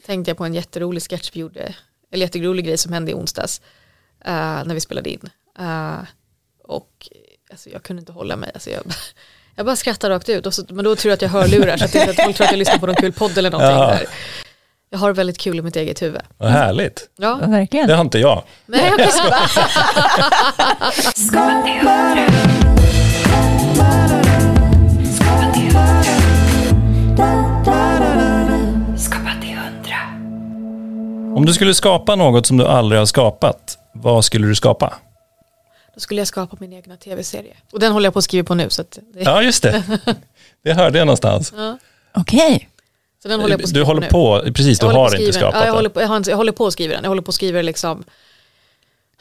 [0.06, 1.76] tänkte jag på en jätterolig sketch vi gjorde,
[2.12, 3.62] eller jätterolig grej som hände i onsdags
[4.26, 5.30] eh, när vi spelade in.
[5.60, 6.00] Eh,
[6.64, 7.10] och
[7.52, 8.84] alltså, jag kunde inte hålla mig, alltså, jag,
[9.56, 11.78] jag bara skrattade rakt ut, och så, men då tror jag att jag hör lurar
[11.78, 13.78] så att, inte att folk tror att jag lyssnar på någon kul podd eller någonting.
[13.78, 13.88] Ja.
[13.88, 14.08] Där.
[14.94, 16.22] Jag har väldigt kul i mitt eget huvud.
[16.38, 17.10] Vad härligt.
[17.18, 17.88] Ja, Verkligen.
[17.88, 18.44] Det har inte jag.
[18.66, 19.10] nej, okej.
[28.98, 29.98] Skapa till hundra.
[31.38, 34.94] Om du skulle skapa något som du aldrig har skapat, vad skulle du skapa?
[35.94, 37.54] Då skulle jag skapa min egna tv-serie.
[37.74, 38.70] Och den håller jag på att skriva på nu.
[38.70, 39.84] Så, att det, Ja, just det.
[40.64, 41.54] Det hörde jag någonstans.
[42.16, 42.70] Okej.
[43.24, 44.08] så den håller jag på att Du skriva håller nu.
[44.08, 45.52] på, precis, du Jag håller på har inte skriva den.
[45.52, 45.94] skapat ja, jag, håller det.
[45.94, 47.04] på, jag, har jag håller på att skriva den.
[47.04, 48.04] Jag håller på att skriva liksom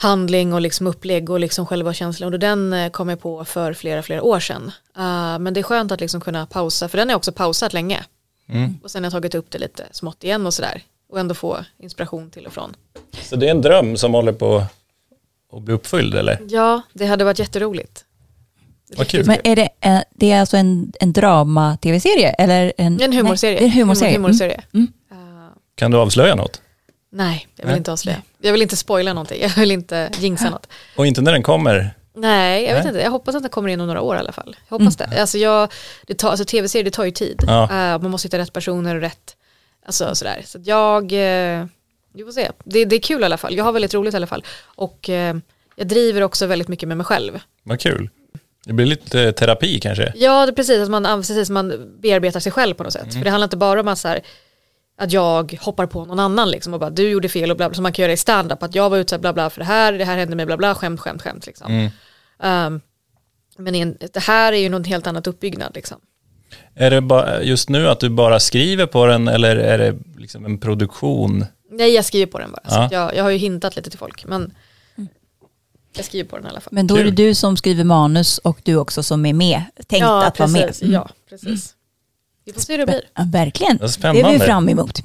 [0.02, 2.32] handling och liksom upplägg och liksom själva känslan.
[2.32, 4.72] Och den eh, kom jag på för flera, flera år sedan.
[4.96, 7.72] Eh, men det är skönt att liksom kunna pausa, för den har jag också pausat
[7.72, 8.04] länge.
[8.48, 8.78] Mm.
[8.82, 10.82] Och sen har jag tagit upp det lite smått igen och sådär.
[11.12, 12.76] Och ändå få inspiration till och från.
[13.22, 14.64] Så det är en dröm som håller på
[15.52, 16.38] att bli uppfylld, eller?
[16.48, 18.04] Ja, det hade varit jätteroligt.
[18.96, 19.26] Vad kul.
[19.26, 22.28] Men är det, eh, det är alltså en, en drama-tv-serie?
[22.28, 23.60] Eller en, En humorserie.
[23.60, 24.10] Nej, det är en humorserie.
[24.10, 24.60] Humor, humorserie.
[24.74, 24.92] Mm.
[25.10, 25.16] Eh,
[25.74, 26.60] Kan du avslöja något?
[27.10, 27.78] Nej, jag vill Nej.
[27.78, 28.22] inte avslöja.
[28.38, 29.42] Jag vill inte spoila någonting.
[29.42, 30.66] Jag vill inte jinxa något.
[30.96, 31.94] Och inte när den kommer?
[32.14, 32.90] Nej, jag vet Nej.
[32.90, 33.02] inte.
[33.02, 34.56] Jag hoppas att det kommer in om några år i alla fall.
[34.68, 35.20] Jag hoppas det.
[35.20, 35.72] Alltså, jag,
[36.06, 37.44] det tar, alltså tv-serier, det tar ju tid.
[37.46, 37.62] Ja.
[37.62, 39.36] Eh, man måste hitta rätt personer och rätt,
[39.86, 40.42] alltså sådär.
[40.44, 41.66] Så jag, eh,
[42.14, 42.50] vi får se.
[42.64, 43.56] Det, det är kul i alla fall.
[43.56, 44.44] Jag har väldigt roligt i alla fall.
[44.62, 45.36] Och eh,
[45.76, 47.40] jag driver också väldigt mycket med mig själv.
[47.62, 48.10] Vad kul.
[48.64, 50.12] Det blir lite terapi kanske?
[50.16, 50.82] Ja, det precis.
[50.82, 53.14] Att man, precis, man bearbetar sig själv på något sätt.
[53.14, 54.20] För det handlar inte bara om att, så här,
[55.00, 57.74] att jag hoppar på någon annan liksom, och bara du gjorde fel och bla bla,
[57.74, 58.62] som man kan göra i stand-up.
[58.62, 60.74] Att jag var utsatt bla bla för det här, det här hände mig bla bla,
[60.74, 61.46] skämt, skämt, skämt.
[61.46, 61.72] Liksom.
[61.72, 62.74] Mm.
[62.74, 62.80] Um,
[63.58, 65.72] men en, det här är ju något helt annat uppbyggnad.
[65.74, 66.00] Liksom.
[66.74, 70.44] Är det bara, just nu att du bara skriver på den eller är det liksom
[70.44, 71.44] en produktion?
[71.70, 72.62] Nej, jag skriver på den bara.
[72.64, 72.88] Ja.
[72.92, 74.24] jag, jag har ju hintat lite till folk.
[74.24, 74.54] Men
[75.96, 76.72] Jag skriver på den i alla fall.
[76.72, 80.02] Men då är det du som skriver manus och du också som är med, tänkt
[80.02, 80.66] ja, att vara med.
[80.66, 80.82] precis.
[80.82, 80.94] Mm.
[80.94, 81.74] Ja, precis.
[82.44, 83.02] Vi får se hur det blir.
[83.14, 83.76] Ja, verkligen.
[83.76, 84.28] Det spännande.
[84.28, 85.02] är vi fram emot.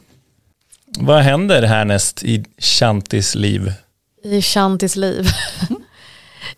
[0.99, 3.73] Vad händer härnäst i Shantis liv?
[4.23, 5.27] I Shantis liv.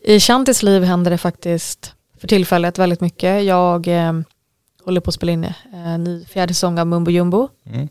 [0.01, 3.43] I Shantis liv händer det faktiskt för tillfället väldigt mycket.
[3.45, 4.13] Jag eh,
[4.85, 7.87] håller på att spela in eh, ny fjärde säsong av Mumbo Jumbo Mm.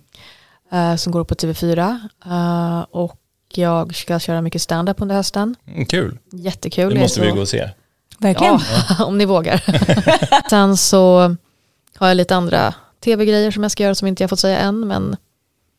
[0.72, 2.00] eh, som går på TV4.
[2.26, 3.20] Eh, och
[3.54, 5.54] jag ska köra mycket stand-up under hösten.
[5.66, 6.94] Mm, kul, Jättekul.
[6.94, 7.70] det måste vi gå och se.
[8.18, 8.58] Verkligen.
[8.98, 9.62] Ja, om ni vågar.
[10.50, 11.36] Sen så
[11.96, 14.80] har jag lite andra tv-grejer som jag ska göra som inte jag fått säga än.
[14.80, 15.16] Men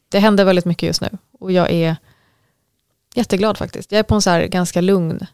[0.09, 1.09] det händer väldigt mycket just nu.
[1.39, 1.95] Och jag är
[3.15, 3.91] jätteglad faktiskt.
[3.91, 5.28] Jag är på en så här ganska lugn,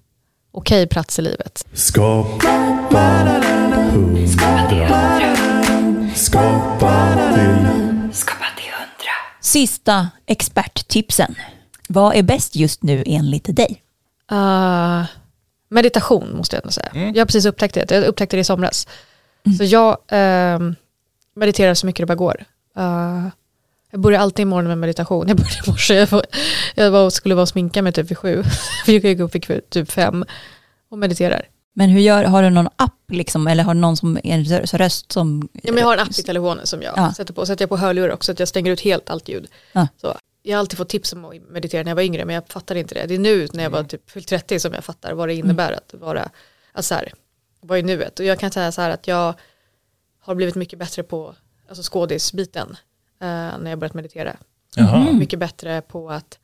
[0.51, 1.65] okej plats i livet.
[1.73, 4.27] Skapa hundra.
[6.15, 8.13] Skapa till.
[8.13, 9.13] Skapa till hundra.
[9.41, 11.35] Sista experttipsen.
[11.89, 13.83] Vad är bäst just nu enligt dig?
[14.31, 15.03] Uh,
[15.69, 16.91] meditation måste jag ändå säga.
[16.93, 17.13] Mm.
[17.13, 17.91] Jag har precis upptäckt det.
[17.91, 18.87] Jag upptäckte det i somras.
[19.57, 20.75] Så jag ehm,
[21.35, 22.45] mediterar så mycket det bara går.
[22.77, 23.27] Uh,
[23.91, 25.27] jag börjar alltid imorgon med meditation.
[25.27, 25.93] Jag började i morse.
[25.93, 26.25] Jag, var,
[26.75, 28.43] jag var, skulle vara och sminka mig typ vid sju.
[28.85, 30.25] Jag gick upp vid typ fem
[30.89, 31.41] och mediterar.
[31.75, 34.77] Men hur gör, har du någon app liksom, eller har du någon som en rö-
[34.77, 35.49] röst som...
[35.53, 37.13] Ja, men jag har en app i telefonen som jag Ja.
[37.13, 37.45] sätter på.
[37.45, 39.47] Sätter jag på hörlurar också så att jag stänger ut helt allt ljud.
[39.71, 39.87] Ja.
[40.01, 42.43] Så, jag har alltid fått tips om att meditera när jag var yngre men jag
[42.49, 43.05] fattade inte det.
[43.07, 45.71] Det är nu när jag var typ fyllt 30 som jag fattar vad det innebär
[45.71, 46.29] att vara,
[46.71, 47.13] att så här,
[47.63, 48.19] vara i nuet.
[48.19, 49.33] Och jag kan säga så här att jag
[50.19, 51.35] har blivit mycket bättre på
[51.69, 52.77] alltså skådisbiten
[53.21, 53.27] eh,
[53.59, 54.35] när jag börjat meditera.
[54.75, 55.11] Jaha.
[55.11, 56.39] Mycket bättre på att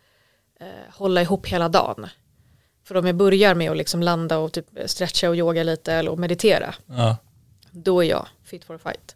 [0.60, 2.08] eh, hålla ihop hela dagen.
[2.88, 6.12] För om jag börjar med att liksom landa och typ stretcha och yoga lite eller
[6.12, 7.18] och meditera, Ja.
[7.72, 9.16] då är jag fit for a fight.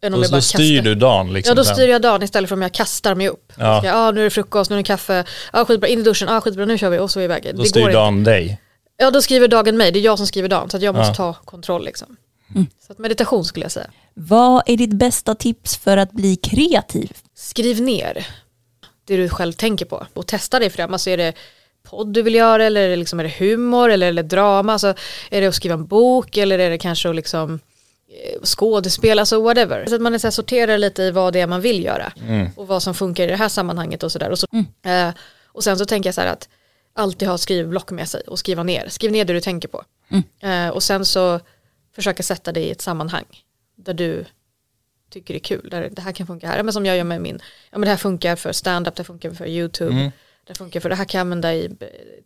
[0.00, 1.50] Än om Och jag bara så styr kastar- du dagen liksom.
[1.50, 3.52] Ja då styr jag dagen istället för om jag kastar mig upp.
[3.56, 3.64] Ja.
[3.64, 3.86] Ja.
[3.86, 6.40] Ja, nu är det frukost, nu är det kaffe, ja skitbra, in i duschen, ja
[6.40, 7.50] skitbra, nu kör vi och så är vi iväg.
[7.56, 7.98] Då Det styr går inte.
[7.98, 8.60] dagen dig.
[8.96, 11.10] Ja då skriver dagen mig, det är jag som skriver dagen så att jag måste
[11.10, 11.14] Ja.
[11.14, 12.16] ta kontroll liksom.
[12.86, 13.86] Så att meditation skulle jag säga.
[14.14, 17.12] Vad är ditt bästa tips för att bli kreativ?
[17.34, 18.26] Skriv ner
[19.04, 20.92] det du själv tänker på och testa dig fram.
[20.92, 21.32] Alltså är det
[21.82, 24.72] podd du vill göra eller är det, liksom, är det humor eller är det drama?
[24.72, 24.94] Alltså,
[25.30, 27.60] är det att skriva en bok eller är det kanske att liksom
[28.08, 29.86] eh, skådespel, alltså whatever.
[29.88, 32.12] Så att man är så här, sorterar lite i vad det är man vill göra
[32.56, 34.30] och vad som funkar i det här sammanhanget och sådär.
[34.30, 34.46] Och, så,
[34.86, 35.08] eh,
[35.46, 36.48] och sen så tänker jag så här att
[36.94, 38.88] alltid ha skrivblock med sig och skriva ner.
[38.88, 39.84] Skriv ner det du tänker på.
[40.40, 41.40] Eh, och sen så
[41.94, 43.24] försöka sätta det i ett sammanhang
[43.76, 44.24] där du
[45.10, 45.68] tycker det är kul.
[45.70, 46.62] Där det här kan funka här.
[46.62, 47.40] Men som jag gör med min,
[47.70, 50.12] ja men det här funkar för stand-up, det funkar för YouTube.
[50.46, 51.70] Det funkar för det här kan jag använda i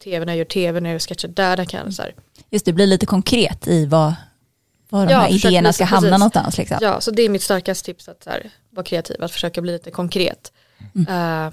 [0.04, 2.14] tv när jag gör tv, när jag gör sketcher där, där kan jag så här.
[2.50, 4.14] Just det, blir lite konkret i vad,
[4.88, 6.18] vad de Ja, här idéerna ska hamna precis.
[6.18, 6.58] någonstans.
[6.58, 6.78] Liksom.
[6.80, 9.72] Ja, så det är mitt starkaste tips att så här, vara kreativ, att försöka bli
[9.72, 10.52] lite konkret.
[11.08, 11.50] Eh,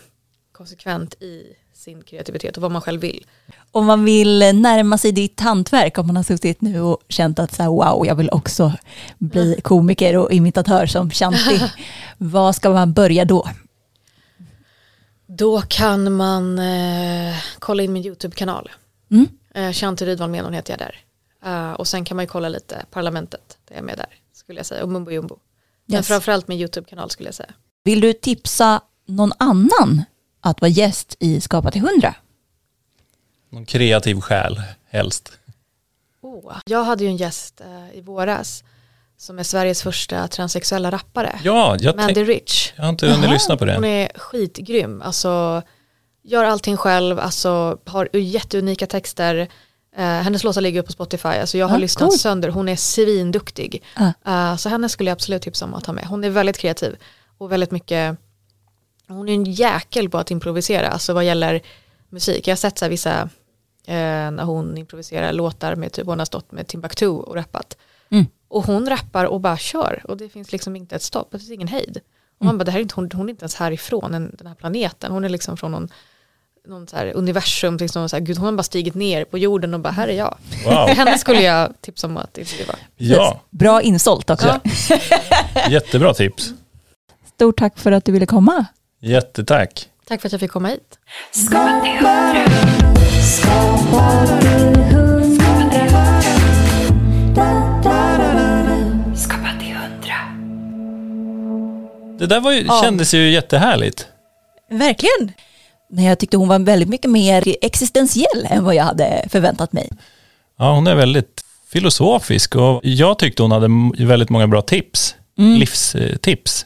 [0.51, 1.55] konsekvent i
[1.85, 3.25] sin kreativitet och vad man själv vill.
[3.71, 7.55] Om man vill närma sig ditt hantverk, om man har suttit nu och känt att
[7.55, 8.73] så här, wow, jag vill också
[9.17, 11.61] bli komiker och imitatör som Shanti,
[12.17, 13.47] vad ska man börja då?
[15.27, 18.71] Då kan man eh, kolla in min YouTube-kanal.
[19.11, 19.27] Mm.
[19.53, 20.97] Eh, Shanti Rydvall Menon heter jag där.
[21.45, 24.65] Eh, och sen kan man ju kolla lite Parlamentet, jag är med där, skulle jag
[24.65, 25.37] säga, och Mumbo Jumbo.
[25.85, 26.07] Men Yes.
[26.07, 27.53] framförallt min YouTube-kanal skulle jag säga.
[27.83, 30.03] Vill du tipsa någon annan
[30.49, 32.15] att vara gäst i Skapa till 100?
[33.49, 35.31] Någon kreativ själ helst.
[36.21, 36.53] Oh.
[36.65, 38.63] Jag hade ju en gäst eh, i våras
[39.17, 41.39] som är Sveriges första transsexuella rappare.
[41.43, 42.73] Ja, jag, Mandy Rich.
[42.75, 43.87] jag har inte hunnit lyssna på Hon det.
[43.89, 45.01] är skitgrym.
[45.01, 45.61] Alltså,
[46.23, 49.47] gör allting själv, alltså, har jätteunika texter.
[49.97, 51.27] Eh, hennes låtar ligger upp på Spotify.
[51.27, 52.19] Alltså, jag har Ah, lyssnat cool.
[52.19, 52.49] sönder.
[52.49, 53.83] Hon är svinduktig.
[53.95, 54.51] Ah.
[54.51, 56.05] Eh, så henne skulle jag absolut tipsa om att ha med.
[56.05, 56.95] Hon är väldigt kreativ
[57.37, 58.17] och väldigt mycket
[59.07, 61.61] hon är en jäkel på att improvisera, alltså vad gäller
[62.09, 62.47] musik.
[62.47, 63.21] Jag har sett så här vissa,
[63.85, 67.77] eh, när hon improviserar låtar med typ, hon har stått med Timbuktu och rappat.
[68.09, 68.25] Mm.
[68.47, 71.51] Och hon rappar och bara kör och det finns liksom inte ett stopp, det finns
[71.51, 71.99] ingen hejd.
[72.39, 74.47] Och man bara, det här är inte, hon, hon är inte ens härifrån en, den
[74.47, 75.89] här planeten, hon är liksom från någon,
[76.67, 79.73] någon så här universum, liksom så här, gud hon har bara stigit ner på jorden
[79.73, 80.37] och bara, här är jag.
[80.65, 80.73] Wow.
[80.87, 82.75] Henne skulle jag tipsa om att intervjua.
[82.95, 84.59] Ja, Bra insålt också.
[84.89, 85.69] Ja.
[85.69, 86.53] jättebra tips.
[87.35, 88.65] Stort tack för att du ville komma.
[89.01, 89.89] Jättetack.
[90.07, 90.99] Tack för att jag fick komma hit.
[102.19, 102.81] Det där var ju, Ja.
[102.83, 104.07] kändes ju jättehärligt.
[104.71, 105.31] Verkligen.
[105.89, 109.89] Men jag tyckte hon var väldigt mycket mer existentiell än vad jag hade förväntat mig.
[110.59, 111.41] Ja, hon är väldigt
[111.71, 113.67] filosofisk och jag tyckte hon hade
[114.05, 115.15] väldigt många bra tips.
[115.37, 116.65] Livstips.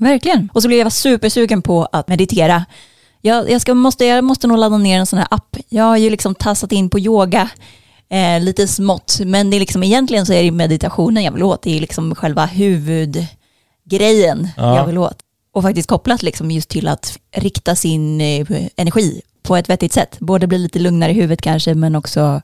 [0.00, 0.48] Verkligen.
[0.54, 2.64] Och så blev jag supersugen på att meditera
[3.20, 5.56] Jag, jag, ska, måste, jag måste nog ladda ner en sån här app.
[5.68, 7.50] Jag har ju liksom tassat in på yoga
[8.10, 11.62] eh, lite smått, men det är liksom, egentligen så är det meditationen jag vill åt.
[11.62, 14.76] Det är liksom själva huvudgrejen Ja.
[14.76, 15.18] jag vill åt.
[15.52, 18.46] Och faktiskt kopplat liksom just till att rikta sin eh,
[18.76, 20.16] energi på ett vettigt sätt.
[20.18, 22.40] Både bli lite lugnare i huvudet kanske, men också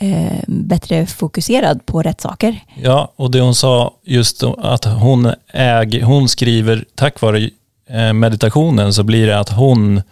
[0.00, 2.60] eh, bättre fokuserad på rätt saker.
[2.82, 7.50] Ja, och det hon sa just att hon, äger, hon skriver, tack vare
[7.88, 10.02] eh, meditationen så blir det att hon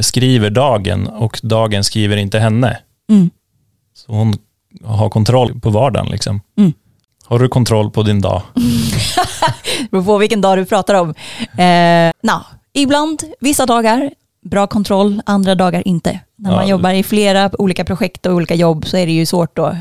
[0.00, 2.78] skriver dagen och dagen skriver inte henne.
[3.10, 3.30] Mm.
[3.94, 4.38] Så hon
[4.84, 6.40] har kontroll på vardagen liksom.
[6.58, 6.72] Mm.
[7.24, 8.42] Har du kontroll på din dag?
[8.54, 11.14] Det beror på vilken dag du pratar om.
[11.58, 14.10] Eh, na, ibland, vissa dagar,
[14.50, 16.20] bra kontroll, andra dagar inte.
[16.38, 16.70] När man Ja.
[16.70, 19.74] jobbar i flera olika projekt och olika jobb så är det ju svårt att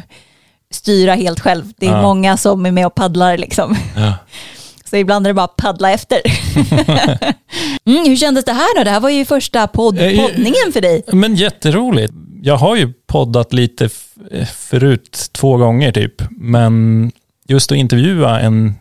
[0.71, 1.63] styra helt själv.
[1.77, 2.01] Det är Ja.
[2.01, 3.75] många som är med och paddlar liksom.
[3.95, 4.13] Ja.
[4.89, 6.21] Så ibland är det bara paddla efter.
[7.85, 8.83] mm, hur kändes det här då?
[8.83, 11.03] Det här var ju första podd, Eh, eh, poddningen för dig.
[11.13, 12.13] Men jätteroligt.
[12.41, 16.21] Jag har ju poddat lite f- förut, två gånger typ.
[16.31, 17.11] Men
[17.47, 18.73] just att intervjua en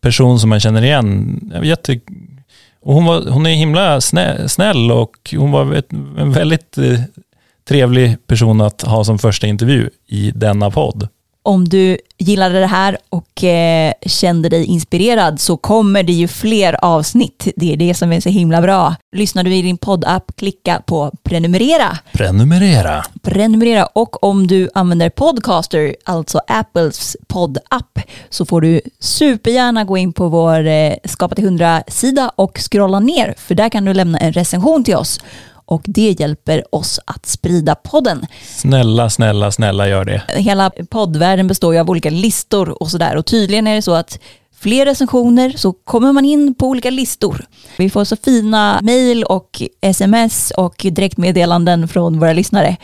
[0.00, 2.00] person som man känner igen, det var jätte...
[2.82, 7.00] Och hon, var, hon är himla snä, snäll och hon var ett, en väldigt eh,
[7.68, 11.08] trevlig person att ha som första intervju i denna podd.
[11.42, 16.84] Om du gillade det här och eh, kände dig inspirerad så kommer det ju fler
[16.84, 17.48] avsnitt.
[17.56, 18.94] Det är det som är så himla bra.
[19.16, 21.98] Lyssnar du i din poddapp, klicka på prenumerera.
[22.12, 23.04] Prenumerera.
[23.22, 27.98] Prenumerera och om du använder Podcaster, alltså Apples poddapp,
[28.30, 33.34] så får du supergärna gå in på vår eh, Skapa till 100-sida och scrolla ner,
[33.38, 35.20] för där kan du lämna en recension till oss.
[35.70, 38.26] Och det hjälper oss att sprida podden.
[38.42, 40.22] Snälla, snälla, snälla gör det.
[40.28, 43.16] Hela poddvärlden består ju av olika listor och sådär.
[43.16, 44.18] Och tydligen är det så att
[44.60, 47.44] fler recensioner så kommer man in på olika listor.
[47.76, 52.76] Vi får så fina mejl och sms och direktmeddelanden från våra lyssnare.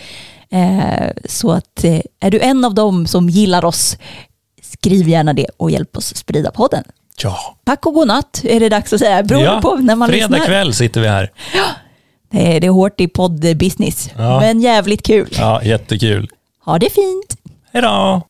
[0.51, 3.97] Eh, så att eh, är du en av dem som gillar oss,
[4.63, 6.85] skriv gärna det och hjälp oss sprida podden.
[7.23, 7.57] Ja.
[7.65, 10.47] Tack och god natt är det dags att säga, beroende på när man fredag lyssnar.
[10.47, 11.23] kväll sitter vi här.
[11.55, 11.86] Är,
[12.37, 14.41] det är hårt i poddbusiness, ja.
[14.41, 15.29] men jävligt kul.
[15.39, 16.31] Ja, jättekul.
[16.65, 17.37] Ha det fint.
[17.73, 18.23] Hej då!